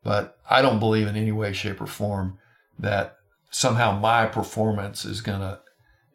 But 0.03 0.39
I 0.49 0.63
don't 0.63 0.81
believe 0.81 1.07
in 1.07 1.17
any 1.17 1.33
way, 1.33 1.53
shape, 1.53 1.81
or 1.81 1.87
form 1.87 2.39
that 2.79 3.17
somehow 3.51 3.99
my 3.99 4.27
performance 4.27 5.05
is 5.05 5.21
gonna 5.21 5.61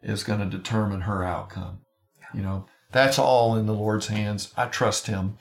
is 0.02 0.24
gonna 0.24 0.46
determine 0.46 1.02
her 1.02 1.24
outcome. 1.24 1.80
Yeah. 2.20 2.26
You 2.34 2.42
know, 2.42 2.66
that's 2.92 3.18
all 3.18 3.56
in 3.56 3.66
the 3.66 3.74
Lord's 3.74 4.08
hands. 4.08 4.52
I 4.56 4.66
trust 4.66 5.06
Him 5.06 5.38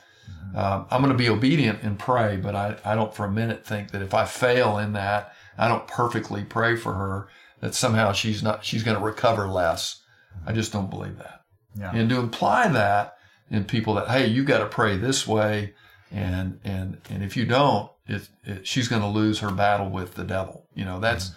uh, 0.56 0.86
I'm 0.90 1.02
going 1.02 1.12
to 1.12 1.18
be 1.18 1.30
obedient 1.30 1.84
and 1.84 2.00
pray, 2.00 2.38
but 2.38 2.56
I, 2.56 2.78
I 2.86 2.96
don't 2.96 3.14
for 3.14 3.26
a 3.26 3.32
minute 3.32 3.66
think 3.66 3.92
that 3.92 4.02
if 4.02 4.14
I 4.14 4.26
fail 4.26 4.78
in 4.78 4.94
that, 4.94 5.34
I 5.58 5.68
don't 5.68 5.88
perfectly 5.88 6.44
pray 6.44 6.76
for 6.76 6.94
her, 6.94 7.28
that 7.60 7.76
somehow 7.76 8.12
she's 8.12 8.44
not, 8.44 8.64
she's 8.64 8.84
going 8.84 8.98
to 8.98 9.04
recover 9.04 9.48
less. 9.48 10.02
I 10.46 10.54
just 10.54 10.72
don't 10.72 10.90
believe 10.90 11.18
that. 11.18 11.42
Yeah. 11.78 11.92
And 11.94 12.10
to 12.10 12.20
imply 12.20 12.68
that 12.70 13.18
in 13.50 13.66
people 13.66 13.96
that, 13.96 14.08
hey, 14.08 14.28
you 14.28 14.44
got 14.44 14.60
to 14.60 14.66
pray 14.66 14.98
this 14.98 15.28
way. 15.28 15.74
And, 16.12 16.60
and, 16.64 17.02
and 17.10 17.24
if 17.24 17.36
you 17.36 17.46
don't, 17.46 17.92
it, 18.08 18.30
it, 18.44 18.68
she's 18.68 18.88
going 18.88 19.02
to 19.02 19.08
lose 19.08 19.40
her 19.40 19.52
battle 19.52 19.90
with 19.90 20.16
the 20.16 20.24
devil. 20.24 20.68
You 20.74 20.86
know, 20.86 21.00
that's, 21.00 21.32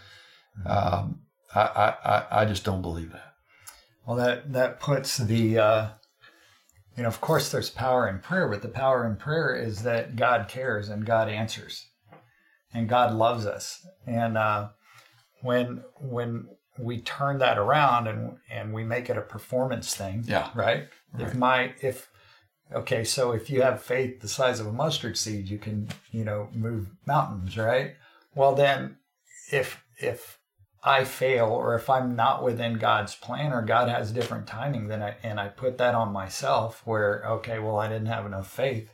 mm-hmm. 0.61 0.68
um, 0.70 1.20
I, 1.55 1.94
I, 2.05 2.42
I 2.42 2.44
just 2.44 2.64
don't 2.64 2.83
believe 2.83 3.12
that. 3.12 3.35
Well, 4.07 4.16
that, 4.16 4.53
that 4.53 4.81
puts 4.81 5.16
the, 5.16 5.59
uh, 5.59 5.88
you 6.99 7.05
know, 7.05 7.09
of 7.09 7.21
course, 7.21 7.53
there's 7.53 7.71
power 7.71 8.09
in 8.09 8.19
prayer, 8.19 8.49
but 8.49 8.61
the 8.61 8.69
power 8.69 9.07
in 9.07 9.15
prayer 9.15 9.55
is 9.55 9.85
that 9.85 10.17
God 10.17 10.49
cares 10.49 10.89
and 10.89 11.07
God 11.07 11.29
answers, 11.29 11.87
and 12.75 12.89
God 12.89 13.15
loves 13.15 13.47
us. 13.47 13.87
And 14.05 14.37
uh, 14.37 14.71
when 15.43 15.85
when 16.01 16.49
we 16.77 17.01
turn 17.01 17.39
that 17.39 17.57
around 17.57 18.09
and 18.09 18.39
and 18.51 18.75
we 18.75 18.83
make 18.83 19.09
it 19.09 19.17
a 19.17 19.21
performance 19.23 19.95
thing, 19.95 20.25
yeah, 20.27 20.51
right? 20.57 20.89
right. 21.13 21.29
If 21.29 21.37
my 21.37 21.73
if 21.81 22.11
okay, 22.75 23.05
so 23.05 23.31
if 23.31 23.49
you 23.49 23.63
have 23.63 23.81
faith 23.81 24.21
the 24.21 24.29
size 24.29 24.59
of 24.59 24.67
a 24.67 24.73
mustard 24.73 25.17
seed, 25.17 25.49
you 25.49 25.59
can 25.59 25.87
you 26.11 26.25
know 26.25 26.49
move 26.53 26.89
mountains, 27.07 27.57
right? 27.57 27.95
Well, 28.35 28.57
then 28.57 28.97
if 29.53 29.85
if 30.01 30.41
I 30.83 31.05
fail 31.05 31.47
or 31.47 31.75
if 31.75 31.91
I'm 31.91 32.14
not 32.14 32.43
within 32.43 32.75
God's 32.75 33.14
plan 33.14 33.53
or 33.53 33.62
God 33.62 33.88
has 33.88 34.12
different 34.12 34.47
timing 34.47 34.88
then 34.88 35.03
I 35.03 35.17
and 35.23 35.41
I 35.41 35.49
put 35.49 35.79
that 35.79 35.95
on 35.95 36.12
myself 36.12 36.83
where 36.85 37.25
okay 37.27 37.59
well 37.59 37.79
I 37.79 37.88
didn't 37.88 38.07
have 38.07 38.27
enough 38.27 38.51
faith 38.51 38.91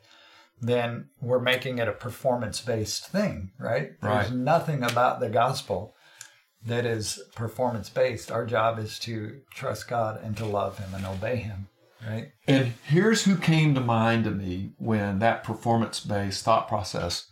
then 0.61 1.09
we're 1.20 1.40
making 1.40 1.79
it 1.79 1.88
a 1.88 1.92
performance 1.92 2.61
based 2.61 3.07
thing 3.09 3.51
right? 3.59 3.92
right. 4.01 4.23
there's 4.23 4.33
nothing 4.33 4.83
about 4.83 5.20
the 5.20 5.29
gospel 5.29 5.94
that 6.64 6.87
is 6.87 7.20
performance 7.35 7.90
based 7.90 8.31
our 8.31 8.47
job 8.47 8.79
is 8.79 8.99
to 9.01 9.40
trust 9.51 9.88
God 9.88 10.20
and 10.23 10.37
to 10.38 10.47
love 10.47 10.79
him 10.79 10.94
and 10.94 11.05
obey 11.05 11.37
him 11.37 11.68
right? 12.07 12.33
And 12.47 12.75
here's 12.85 13.25
who 13.25 13.37
came 13.37 13.75
to 13.75 13.81
mind 13.81 14.25
to 14.25 14.31
me 14.31 14.73
when 14.79 15.18
that 15.18 15.44
performance 15.44 16.01
based 16.01 16.44
thought 16.44 16.68
process 16.68 17.27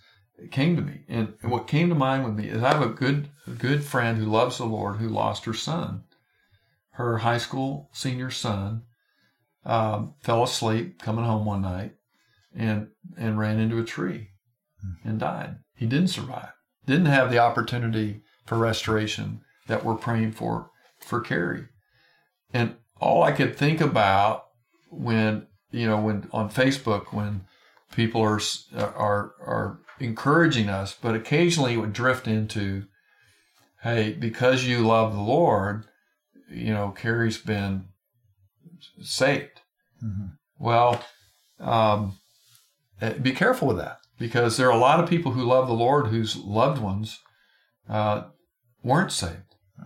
came 0.51 0.77
to 0.77 0.83
me. 0.83 1.03
And 1.09 1.35
what 1.43 1.69
came 1.69 1.89
to 1.89 1.95
mind 1.95 2.25
with 2.25 2.35
me 2.35 2.49
is 2.49 2.63
I 2.63 2.73
have 2.73 2.83
a 2.83 2.89
good, 2.89 3.29
good 3.59 3.85
friend 3.85 4.19
who 4.19 4.25
loves 4.25 4.59
the 4.59 4.65
Lord 4.65 4.97
who 4.97 5.09
lost 5.09 5.45
her 5.45 5.55
son. 5.55 6.05
Her 6.93 7.19
high 7.19 7.39
school 7.39 7.89
senior 7.93 8.31
son 8.31 8.83
um, 9.65 10.15
fell 10.21 10.43
asleep 10.43 11.01
coming 11.01 11.25
home 11.25 11.45
one 11.45 11.63
night 11.63 11.95
and 12.55 12.89
and 13.17 13.39
ran 13.39 13.59
into 13.59 13.79
a 13.79 13.85
tree 13.85 14.29
and 15.05 15.19
died. 15.19 15.57
He 15.77 15.87
didn't 15.87 16.09
survive. 16.09 16.53
Didn't 16.87 17.07
have 17.07 17.31
the 17.31 17.39
opportunity 17.39 18.23
for 18.47 18.59
restoration 18.59 19.41
that 19.69 19.85
we're 19.85 19.95
praying 19.95 20.33
for 20.33 20.71
for 20.99 21.21
Carrie. 21.21 21.69
And 22.53 22.77
all 23.01 23.23
I 23.23 23.33
could 23.33 23.57
think 23.57 23.81
about 23.81 24.47
when 24.91 25.47
you 25.71 25.87
know 25.87 26.01
when 26.01 26.29
on 26.33 26.51
Facebook 26.51 27.13
when 27.13 27.43
people 27.93 28.21
are 28.21 28.41
are 28.75 29.35
are 29.41 29.79
encouraging 30.03 30.69
us, 30.69 30.97
but 31.01 31.15
occasionally 31.15 31.75
it 31.75 31.79
would 31.79 31.93
drift 31.93 32.27
into, 32.27 32.85
hey, 33.83 34.13
because 34.13 34.65
you 34.65 34.87
love 34.87 35.15
the 35.15 35.21
Lord, 35.21 35.87
you 36.51 36.73
know, 36.73 36.91
Carrie's 36.91 37.39
been 37.39 37.87
saved. 39.01 39.61
Well, 40.59 41.05
um, 41.61 42.19
eh, 43.01 43.15
be 43.15 43.33
careful 43.33 43.69
with 43.69 43.79
that 43.79 43.99
because 44.19 44.57
there 44.57 44.69
are 44.69 44.77
a 44.77 44.81
lot 44.81 45.01
of 45.01 45.09
people 45.09 45.33
who 45.33 45.45
love 45.45 45.67
the 45.67 45.75
Lord 45.75 46.09
whose 46.09 46.37
loved 46.37 46.81
ones 46.81 47.21
uh, 47.89 48.25
weren't 48.83 49.13
saved. 49.13 49.37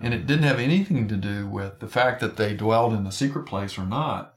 And 0.03 0.13
it 0.13 0.27
didn't 0.27 0.45
have 0.45 0.59
anything 0.59 1.09
to 1.09 1.17
do 1.17 1.47
with 1.47 1.81
the 1.81 1.89
fact 1.89 2.21
that 2.21 2.37
they 2.37 2.55
dwelled 2.55 2.93
in 2.93 3.05
the 3.05 3.11
secret 3.13 3.47
place 3.47 3.79
or 3.79 3.87
not. 3.87 4.35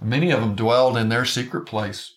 Many 0.00 0.32
of 0.32 0.40
them 0.40 0.56
dwelled 0.56 0.96
in 0.96 1.08
their 1.08 1.24
secret 1.24 1.66
place 1.66 2.14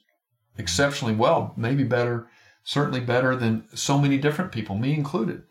exceptionally 0.58 1.14
well, 1.14 1.54
maybe 1.56 1.84
better, 1.84 2.28
certainly 2.64 3.00
better 3.00 3.36
than 3.36 3.66
so 3.74 3.98
many 3.98 4.18
different 4.18 4.52
people, 4.52 4.78
me 4.78 4.94
included. 4.94 5.44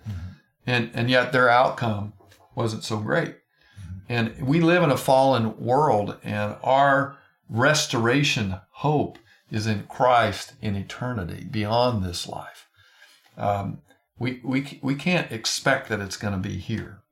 And, 0.67 0.91
and 0.95 1.11
yet 1.11 1.33
their 1.33 1.49
outcome 1.49 2.13
wasn't 2.55 2.85
so 2.85 2.99
great. 2.99 3.37
And 4.09 4.41
we 4.43 4.61
live 4.61 4.83
in 4.83 4.91
a 4.91 4.97
fallen 4.97 5.57
world, 5.59 6.17
and 6.25 6.57
our 6.63 7.17
restoration 7.49 8.57
hope 8.71 9.19
is 9.51 9.67
in 9.67 9.85
Christ 9.85 10.55
in 10.61 10.77
eternity 10.77 11.45
beyond 11.45 12.05
this 12.05 12.29
life. 12.29 12.69
Um, 13.37 13.83
we, 14.19 14.41
we, 14.45 14.79
we 14.83 14.95
can't 14.95 15.33
expect 15.33 15.89
that 15.89 16.01
it's 16.01 16.17
going 16.17 16.35
to 16.35 16.49
be 16.49 16.59
here. 16.59 17.03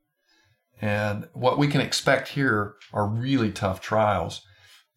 And 0.81 1.27
what 1.33 1.57
we 1.57 1.67
can 1.67 1.81
expect 1.81 2.29
here 2.29 2.75
are 2.93 3.07
really 3.07 3.51
tough 3.51 3.81
trials. 3.81 4.45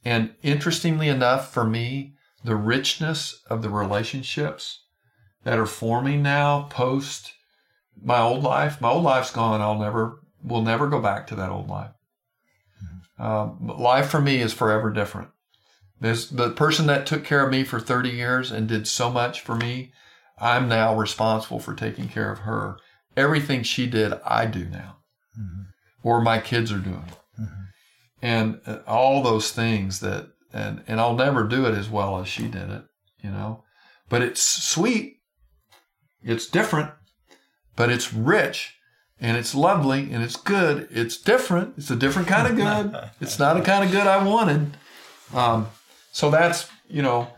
And 0.04 0.34
interestingly 0.42 1.08
enough, 1.08 1.52
for 1.52 1.64
me, 1.64 2.14
the 2.44 2.56
richness 2.56 3.42
of 3.48 3.62
the 3.62 3.70
relationships 3.70 4.84
that 5.44 5.58
are 5.58 5.66
forming 5.66 6.22
now 6.22 6.68
post 6.70 7.32
my 8.02 8.20
old 8.20 8.42
life, 8.42 8.80
my 8.80 8.90
old 8.90 9.04
life's 9.04 9.30
gone. 9.30 9.60
I'll 9.60 9.78
never, 9.78 10.20
will 10.42 10.62
never 10.62 10.88
go 10.88 11.00
back 11.00 11.26
to 11.28 11.34
that 11.36 11.50
old 11.50 11.68
life. 11.68 11.92
Um, 13.18 13.58
but 13.60 13.78
life 13.78 14.10
for 14.10 14.20
me 14.20 14.40
is 14.40 14.52
forever 14.52 14.90
different. 14.90 15.28
There's 16.00 16.30
the 16.30 16.50
person 16.50 16.86
that 16.88 17.06
took 17.06 17.24
care 17.24 17.44
of 17.44 17.52
me 17.52 17.62
for 17.62 17.78
30 17.78 18.10
years 18.10 18.50
and 18.50 18.66
did 18.66 18.88
so 18.88 19.10
much 19.10 19.40
for 19.40 19.54
me. 19.54 19.92
I'm 20.38 20.68
now 20.68 20.96
responsible 20.96 21.60
for 21.60 21.74
taking 21.74 22.08
care 22.08 22.32
of 22.32 22.40
her. 22.40 22.78
Everything 23.16 23.62
she 23.62 23.86
did, 23.86 24.14
I 24.24 24.46
do 24.46 24.64
now, 24.64 24.96
or 26.02 26.20
my 26.20 26.40
kids 26.40 26.72
are 26.72 26.78
doing, 26.78 27.04
and 28.20 28.60
uh, 28.66 28.78
all 28.86 29.22
those 29.22 29.52
things 29.52 30.00
that, 30.00 30.30
and 30.52 30.82
and 30.88 30.98
I'll 30.98 31.14
never 31.14 31.44
do 31.44 31.66
it 31.66 31.74
as 31.74 31.88
well 31.88 32.18
as 32.18 32.26
she 32.26 32.48
did 32.48 32.70
it, 32.70 32.82
you 33.22 33.30
know. 33.30 33.62
But 34.08 34.22
it's 34.22 34.42
sweet, 34.42 35.18
it's 36.24 36.46
different, 36.46 36.90
but 37.76 37.90
it's 37.90 38.12
rich, 38.12 38.76
and 39.20 39.36
it's 39.36 39.54
lovely, 39.54 40.12
and 40.12 40.22
it's 40.22 40.36
good. 40.36 40.88
It's 40.90 41.16
different. 41.16 41.74
It's 41.78 41.90
a 41.90 41.96
different 41.96 42.28
kind 42.28 42.46
of 42.48 42.56
good. 42.56 43.10
it's 43.20 43.38
not 43.38 43.56
a 43.56 43.62
kind 43.62 43.84
of 43.84 43.90
good 43.90 44.06
I 44.06 44.22
wanted. 44.24 44.76
Um, 45.34 45.68
so 46.12 46.30
that's 46.30 46.68
you 46.88 47.02
know, 47.02 47.28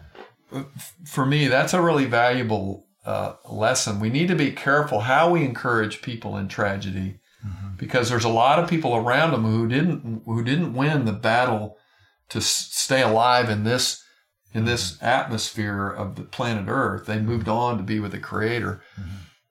for 1.05 1.25
me, 1.25 1.47
that's 1.49 1.75
a 1.75 1.81
really 1.83 2.07
valuable 2.07 2.87
uh, 3.07 3.35
lesson. 3.51 4.01
We 4.01 4.11
need 4.11 4.29
to 4.29 4.35
be 4.35 4.51
careful 4.51 5.01
how 5.01 5.31
we 5.31 5.44
encourage 5.44 6.03
people 6.03 6.37
in 6.37 6.49
tragedy, 6.49 7.20
because 7.77 8.09
there's 8.09 8.25
a 8.25 8.29
lot 8.31 8.59
of 8.59 8.68
people 8.70 8.97
around 8.97 9.33
them 9.33 9.44
who 9.44 9.68
didn't 9.68 10.23
who 10.25 10.42
didn't 10.42 10.75
win 10.75 11.05
the 11.05 11.12
battle 11.12 11.77
to 12.31 12.38
s- 12.38 12.70
stay 12.73 13.03
alive 13.03 13.51
in 13.51 13.64
this 13.64 14.03
in 14.55 14.64
this 14.64 15.03
atmosphere 15.03 15.88
of 15.88 16.14
the 16.14 16.23
planet 16.23 16.67
Earth. 16.69 17.07
They 17.07 17.19
moved 17.21 17.49
on 17.49 17.77
to 17.77 17.83
be 17.83 18.01
with 18.01 18.12
the 18.12 18.19
Creator, 18.21 18.81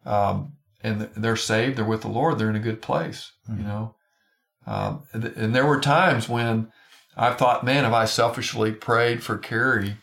um, 0.06 0.54
and 0.82 1.10
they're 1.16 1.36
saved. 1.36 1.78
They're 1.78 1.86
with 1.86 2.02
the 2.02 2.08
Lord. 2.08 2.40
They're 2.40 2.50
in 2.50 2.56
a 2.56 2.60
good 2.60 2.82
place. 2.82 3.32
You 3.50 3.64
know, 3.64 3.96
um, 4.66 5.04
and, 5.14 5.26
and 5.26 5.54
there 5.56 5.66
were 5.66 5.80
times 5.82 6.28
when 6.30 6.72
I 7.18 7.34
thought, 7.34 7.64
man, 7.64 7.84
have 7.84 7.94
I 7.94 8.06
selfishly 8.06 8.72
prayed 8.72 9.22
for 9.22 9.38
Carrie 9.38 9.98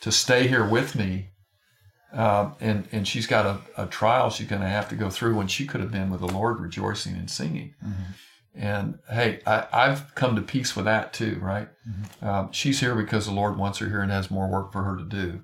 to 0.00 0.10
stay 0.10 0.48
here 0.48 0.66
with 0.66 0.94
me, 0.96 1.28
um, 2.12 2.54
and 2.60 2.88
and 2.92 3.06
she's 3.06 3.26
got 3.26 3.44
a, 3.46 3.82
a 3.82 3.86
trial 3.86 4.30
she's 4.30 4.48
going 4.48 4.62
to 4.62 4.68
have 4.68 4.88
to 4.88 4.96
go 4.96 5.10
through 5.10 5.36
when 5.36 5.48
she 5.48 5.66
could 5.66 5.80
have 5.80 5.92
been 5.92 6.10
with 6.10 6.20
the 6.20 6.28
Lord, 6.28 6.60
rejoicing 6.60 7.14
and 7.14 7.30
singing. 7.30 7.74
And 8.56 8.98
hey, 9.10 9.40
I, 9.46 9.66
I've 9.72 10.14
come 10.14 10.34
to 10.36 10.42
peace 10.42 10.74
with 10.74 10.86
that 10.86 11.12
too, 11.12 11.38
right? 11.42 11.68
Um, 12.22 12.50
she's 12.52 12.80
here 12.80 12.94
because 12.94 13.26
the 13.26 13.32
Lord 13.32 13.58
wants 13.58 13.78
her 13.78 13.86
here 13.86 14.00
and 14.00 14.10
has 14.10 14.30
more 14.30 14.48
work 14.48 14.72
for 14.72 14.82
her 14.84 14.96
to 14.96 15.04
do. 15.04 15.42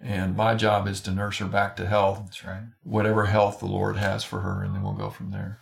And 0.00 0.36
my 0.36 0.54
job 0.54 0.86
is 0.88 1.00
to 1.02 1.10
nurse 1.10 1.38
her 1.38 1.46
back 1.46 1.76
to 1.76 1.86
health, 1.86 2.20
That's 2.24 2.44
right. 2.44 2.62
whatever 2.84 3.26
health 3.26 3.58
the 3.60 3.66
Lord 3.66 3.96
has 3.96 4.24
for 4.24 4.40
her, 4.40 4.62
and 4.62 4.74
then 4.74 4.82
we'll 4.82 4.92
go 4.94 5.10
from 5.10 5.30
there. 5.30 5.58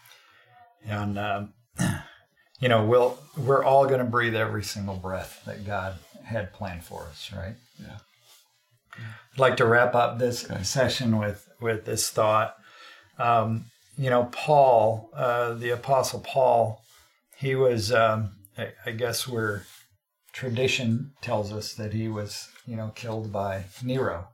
And 0.86 1.18
um, 1.18 1.54
you 2.60 2.68
know, 2.68 2.84
we'll 2.84 3.18
we're 3.36 3.64
all 3.64 3.86
going 3.86 3.98
to 3.98 4.04
breathe 4.04 4.36
every 4.36 4.62
single 4.62 4.94
breath 4.96 5.42
that 5.46 5.66
God 5.66 5.94
had 6.24 6.52
planned 6.52 6.84
for 6.84 7.02
us, 7.04 7.30
right? 7.36 7.54
Yeah. 7.80 7.98
I'd 9.32 9.38
like 9.38 9.56
to 9.58 9.66
wrap 9.66 9.94
up 9.94 10.18
this 10.18 10.44
Okay. 10.50 10.62
session 10.62 11.18
with 11.18 11.48
with 11.60 11.84
this 11.84 12.08
thought. 12.10 12.56
Um, 13.18 13.66
you 13.98 14.10
know, 14.10 14.24
Paul, 14.32 15.10
uh, 15.14 15.54
the 15.54 15.70
Apostle 15.70 16.20
Paul, 16.20 16.82
he 17.36 17.54
was, 17.54 17.92
um, 17.92 18.36
I, 18.56 18.72
I 18.86 18.90
guess, 18.92 19.28
where 19.28 19.64
tradition 20.32 21.12
tells 21.20 21.52
us 21.52 21.74
that 21.74 21.92
he 21.92 22.08
was, 22.08 22.48
you 22.66 22.76
know, 22.76 22.92
killed 22.94 23.32
by 23.32 23.64
Nero, 23.82 24.28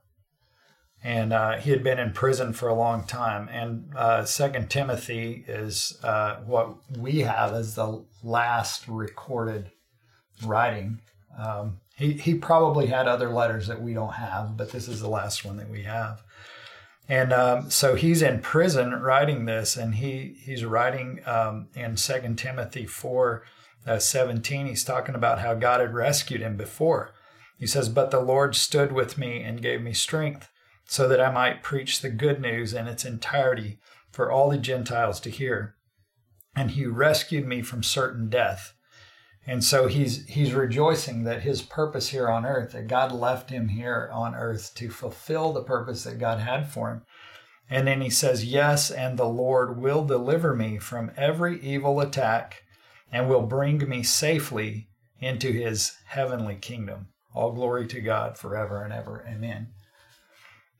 and 1.03 1.33
uh, 1.33 1.57
he 1.57 1.71
had 1.71 1.83
been 1.83 1.99
in 1.99 2.13
prison 2.13 2.53
for 2.53 2.69
a 2.69 2.73
long 2.73 3.05
time. 3.05 3.49
And 3.51 3.93
uh, 3.95 4.25
Second 4.25 4.69
Timothy 4.69 5.43
is 5.47 5.97
uh, 6.03 6.37
what 6.45 6.75
we 6.97 7.19
have 7.19 7.53
as 7.53 7.75
the 7.75 8.05
last 8.23 8.87
recorded 8.87 9.71
writing. 10.45 11.01
Um, 11.37 11.79
he 11.95 12.13
he 12.13 12.35
probably 12.35 12.87
had 12.87 13.07
other 13.07 13.29
letters 13.29 13.67
that 13.67 13.81
we 13.81 13.93
don't 13.93 14.13
have, 14.13 14.55
but 14.57 14.71
this 14.71 14.87
is 14.87 15.01
the 15.01 15.09
last 15.09 15.45
one 15.45 15.57
that 15.57 15.69
we 15.69 15.83
have. 15.83 16.23
And 17.09 17.33
um, 17.33 17.69
so 17.69 17.95
he's 17.95 18.21
in 18.21 18.39
prison 18.39 18.91
writing 18.93 19.45
this, 19.45 19.75
and 19.75 19.95
he 19.95 20.37
he's 20.41 20.63
writing 20.63 21.19
um, 21.25 21.67
in 21.75 21.97
Second 21.97 22.37
Timothy 22.37 22.85
four 22.85 23.43
uh, 23.85 23.99
seventeen. 23.99 24.67
He's 24.67 24.85
talking 24.85 25.15
about 25.15 25.39
how 25.39 25.53
God 25.53 25.81
had 25.81 25.93
rescued 25.93 26.41
him 26.41 26.55
before. 26.55 27.11
He 27.57 27.67
says, 27.67 27.89
"But 27.89 28.11
the 28.11 28.21
Lord 28.21 28.55
stood 28.55 28.93
with 28.93 29.17
me 29.17 29.43
and 29.43 29.61
gave 29.61 29.81
me 29.81 29.93
strength, 29.93 30.49
so 30.85 31.07
that 31.09 31.19
I 31.19 31.29
might 31.29 31.63
preach 31.63 32.01
the 32.01 32.09
good 32.09 32.39
news 32.39 32.73
in 32.73 32.87
its 32.87 33.03
entirety 33.03 33.79
for 34.11 34.31
all 34.31 34.49
the 34.49 34.57
Gentiles 34.57 35.19
to 35.21 35.29
hear. 35.29 35.75
And 36.55 36.71
He 36.71 36.85
rescued 36.85 37.45
me 37.45 37.61
from 37.61 37.83
certain 37.83 38.29
death." 38.29 38.73
And 39.45 39.63
so 39.63 39.87
he's 39.87 40.25
he's 40.25 40.53
rejoicing 40.53 41.23
that 41.23 41.41
his 41.41 41.61
purpose 41.61 42.09
here 42.09 42.29
on 42.29 42.45
earth, 42.45 42.71
that 42.71 42.87
God 42.87 43.11
left 43.11 43.49
him 43.49 43.69
here 43.69 44.09
on 44.13 44.35
earth 44.35 44.71
to 44.75 44.89
fulfill 44.89 45.51
the 45.51 45.63
purpose 45.63 46.03
that 46.05 46.17
God 46.17 46.39
had 46.39 46.71
for 46.71 46.89
him. 46.89 47.01
And 47.69 47.87
then 47.87 48.01
he 48.01 48.09
says, 48.09 48.45
Yes, 48.45 48.89
and 48.89 49.17
the 49.17 49.25
Lord 49.25 49.77
will 49.77 50.05
deliver 50.05 50.55
me 50.55 50.77
from 50.77 51.11
every 51.17 51.59
evil 51.61 51.99
attack 51.99 52.63
and 53.11 53.27
will 53.27 53.41
bring 53.41 53.87
me 53.89 54.03
safely 54.03 54.87
into 55.19 55.51
his 55.51 55.97
heavenly 56.05 56.55
kingdom. 56.55 57.07
All 57.33 57.51
glory 57.51 57.87
to 57.87 58.01
God 58.01 58.37
forever 58.37 58.83
and 58.83 58.93
ever. 58.93 59.25
Amen. 59.27 59.69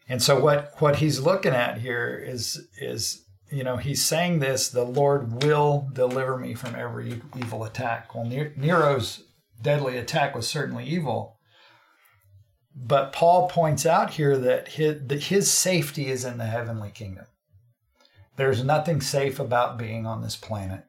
And 0.08 0.22
so 0.22 0.40
what 0.40 0.74
what 0.80 0.98
he's 0.98 1.20
looking 1.20 1.54
at 1.54 1.80
here 1.80 2.18
is 2.18 2.68
is 2.80 3.23
you 3.54 3.64
know, 3.64 3.78
he's 3.78 4.04
saying 4.04 4.40
this, 4.40 4.70
the 4.70 4.84
Lord 4.84 5.44
will 5.44 5.88
deliver 5.94 6.38
me 6.38 6.56
from 6.56 6.76
every 6.76 7.22
evil 7.38 7.64
attack. 7.64 8.16
Well, 8.16 8.26
Nero's 8.26 9.26
deadly 9.62 9.98
attack 9.98 10.36
was 10.36 10.48
certainly 10.48 10.86
evil. 10.86 11.38
But 12.76 13.14
Paul 13.14 13.48
points 13.50 13.86
out 13.86 14.12
here 14.12 14.38
that 14.40 14.70
his, 14.70 15.06
that 15.06 15.26
his 15.26 15.52
safety 15.52 16.08
is 16.10 16.26
in 16.26 16.40
the 16.40 16.46
heavenly 16.46 16.90
kingdom. 16.90 17.26
There's 18.36 18.64
nothing 18.64 19.00
safe 19.02 19.40
about 19.40 19.78
being 19.78 20.08
on 20.08 20.24
this 20.24 20.36
planet. 20.36 20.86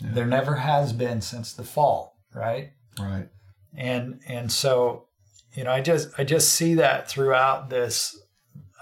Yeah. 0.00 0.10
There 0.14 0.26
never 0.26 0.56
has 0.56 0.92
been 0.92 1.20
since 1.20 1.52
the 1.52 1.62
fall, 1.62 2.18
right? 2.34 2.72
Right. 2.98 3.28
And 3.76 4.20
and 4.26 4.50
so, 4.50 5.06
you 5.54 5.62
know, 5.62 5.70
I 5.70 5.80
just 5.80 6.08
I 6.18 6.24
just 6.24 6.52
see 6.52 6.74
that 6.74 7.08
throughout 7.08 7.70
this 7.70 8.20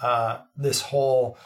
uh, 0.01 0.38
this 0.57 0.81
whole 0.81 1.37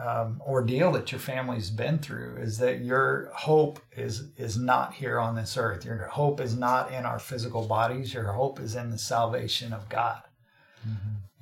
um, 0.00 0.40
ordeal 0.46 0.92
that 0.92 1.12
your 1.12 1.18
family's 1.18 1.70
been 1.70 1.98
through 1.98 2.36
is 2.38 2.58
that 2.58 2.80
your 2.80 3.30
hope 3.34 3.80
is 3.96 4.30
is 4.36 4.56
not 4.56 4.94
here 4.94 5.18
on 5.18 5.34
this 5.34 5.56
earth. 5.56 5.84
Your 5.84 6.06
hope 6.06 6.40
is 6.40 6.56
not 6.56 6.92
in 6.92 7.04
our 7.04 7.18
physical 7.18 7.66
bodies. 7.66 8.14
Your 8.14 8.32
hope 8.32 8.60
is 8.60 8.74
in 8.74 8.90
the 8.90 8.98
salvation 8.98 9.72
of 9.72 9.88
God. 9.88 10.22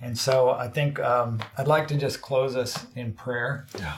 And 0.00 0.16
so 0.16 0.50
I 0.50 0.68
think 0.68 1.00
um, 1.00 1.40
I'd 1.56 1.66
like 1.66 1.88
to 1.88 1.96
just 1.96 2.22
close 2.22 2.56
us 2.56 2.86
in 2.94 3.12
prayer. 3.12 3.66
Yeah. 3.78 3.96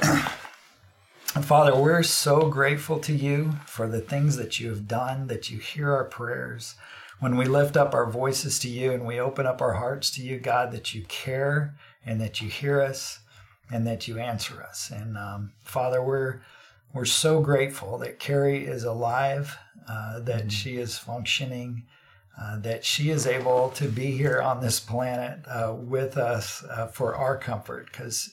Father, 1.42 1.74
we're 1.74 2.04
so 2.04 2.48
grateful 2.48 2.98
to 3.00 3.12
you 3.12 3.54
for 3.66 3.88
the 3.88 4.00
things 4.00 4.36
that 4.36 4.60
you 4.60 4.70
have 4.70 4.86
done, 4.86 5.26
that 5.26 5.50
you 5.50 5.58
hear 5.58 5.92
our 5.92 6.04
prayers. 6.04 6.76
When 7.18 7.36
we 7.36 7.44
lift 7.46 7.76
up 7.76 7.94
our 7.94 8.08
voices 8.08 8.58
to 8.60 8.68
you 8.68 8.92
and 8.92 9.04
we 9.04 9.18
open 9.18 9.46
up 9.46 9.60
our 9.60 9.74
hearts 9.74 10.10
to 10.12 10.22
you, 10.22 10.38
God, 10.38 10.70
that 10.72 10.94
you 10.94 11.02
care 11.04 11.74
and 12.06 12.20
that 12.20 12.40
you 12.40 12.48
hear 12.48 12.80
us 12.80 13.20
and 13.72 13.86
that 13.86 14.06
you 14.06 14.18
answer 14.18 14.62
us. 14.62 14.90
And 14.90 15.16
um, 15.16 15.52
Father, 15.62 16.02
we're 16.02 16.40
we're 16.92 17.04
so 17.04 17.40
grateful 17.40 17.98
that 17.98 18.20
Carrie 18.20 18.64
is 18.64 18.84
alive, 18.84 19.58
uh, 19.88 20.20
that 20.20 20.42
mm-hmm. 20.42 20.48
she 20.48 20.76
is 20.76 20.96
functioning, 20.96 21.86
uh, 22.40 22.60
that 22.60 22.84
she 22.84 23.10
is 23.10 23.26
able 23.26 23.70
to 23.70 23.88
be 23.88 24.12
here 24.12 24.40
on 24.40 24.60
this 24.60 24.78
planet 24.78 25.40
uh, 25.48 25.74
with 25.76 26.16
us 26.16 26.62
uh, 26.64 26.86
for 26.86 27.16
our 27.16 27.36
comfort, 27.36 27.86
because 27.86 28.32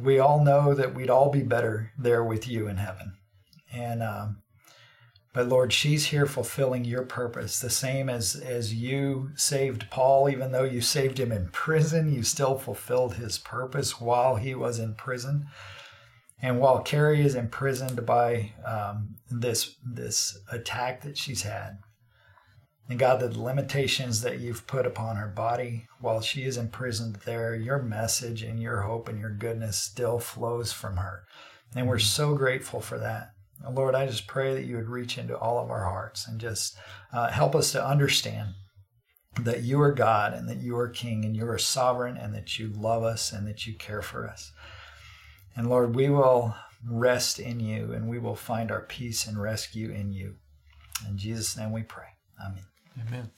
we 0.00 0.18
all 0.18 0.42
know 0.42 0.74
that 0.74 0.94
we'd 0.94 1.10
all 1.10 1.30
be 1.30 1.42
better 1.42 1.92
there 1.98 2.24
with 2.24 2.48
you 2.48 2.68
in 2.68 2.78
heaven. 2.78 3.18
And 3.72 4.02
um, 4.02 4.42
but 5.36 5.48
Lord, 5.48 5.70
she's 5.70 6.06
here 6.06 6.24
fulfilling 6.24 6.86
your 6.86 7.02
purpose, 7.02 7.60
the 7.60 7.68
same 7.68 8.08
as 8.08 8.36
as 8.36 8.72
you 8.72 9.32
saved 9.34 9.90
Paul, 9.90 10.30
even 10.30 10.50
though 10.50 10.64
you 10.64 10.80
saved 10.80 11.20
him 11.20 11.30
in 11.30 11.50
prison, 11.50 12.10
you 12.10 12.22
still 12.22 12.56
fulfilled 12.56 13.16
his 13.16 13.36
purpose 13.36 14.00
while 14.00 14.36
he 14.36 14.54
was 14.54 14.78
in 14.78 14.94
prison. 14.94 15.46
And 16.40 16.58
while 16.58 16.80
Carrie 16.80 17.20
is 17.20 17.34
imprisoned 17.34 18.06
by 18.06 18.54
um, 18.64 19.16
this 19.30 19.76
this 19.84 20.38
attack 20.50 21.02
that 21.02 21.18
she's 21.18 21.42
had, 21.42 21.80
and 22.88 22.98
God, 22.98 23.20
the 23.20 23.38
limitations 23.38 24.22
that 24.22 24.40
you've 24.40 24.66
put 24.66 24.86
upon 24.86 25.16
her 25.16 25.28
body 25.28 25.86
while 26.00 26.22
she 26.22 26.44
is 26.44 26.56
imprisoned 26.56 27.16
there, 27.26 27.54
your 27.54 27.82
message 27.82 28.42
and 28.42 28.58
your 28.58 28.80
hope 28.80 29.06
and 29.06 29.20
your 29.20 29.34
goodness 29.34 29.76
still 29.76 30.18
flows 30.18 30.72
from 30.72 30.96
her. 30.96 31.24
And 31.74 31.86
we're 31.86 31.98
so 31.98 32.34
grateful 32.34 32.80
for 32.80 32.98
that. 33.00 33.32
Lord, 33.70 33.94
I 33.94 34.06
just 34.06 34.26
pray 34.26 34.54
that 34.54 34.64
you 34.64 34.76
would 34.76 34.88
reach 34.88 35.18
into 35.18 35.36
all 35.36 35.58
of 35.62 35.70
our 35.70 35.84
hearts 35.84 36.26
and 36.28 36.40
just 36.40 36.76
uh, 37.12 37.30
help 37.30 37.54
us 37.54 37.72
to 37.72 37.84
understand 37.84 38.50
that 39.40 39.62
you 39.62 39.80
are 39.80 39.92
God 39.92 40.32
and 40.32 40.48
that 40.48 40.58
you 40.58 40.76
are 40.76 40.88
King 40.88 41.24
and 41.24 41.36
you 41.36 41.48
are 41.48 41.58
sovereign 41.58 42.16
and 42.16 42.34
that 42.34 42.58
you 42.58 42.68
love 42.68 43.02
us 43.02 43.32
and 43.32 43.46
that 43.46 43.66
you 43.66 43.74
care 43.74 44.02
for 44.02 44.28
us. 44.28 44.52
And 45.54 45.68
Lord, 45.68 45.94
we 45.94 46.08
will 46.08 46.54
rest 46.88 47.38
in 47.38 47.60
you 47.60 47.92
and 47.92 48.08
we 48.08 48.18
will 48.18 48.36
find 48.36 48.70
our 48.70 48.82
peace 48.82 49.26
and 49.26 49.40
rescue 49.40 49.90
in 49.90 50.12
you. 50.12 50.36
In 51.08 51.18
Jesus' 51.18 51.56
name 51.56 51.72
we 51.72 51.82
pray. 51.82 52.08
Amen. 52.44 52.64
Amen. 53.06 53.30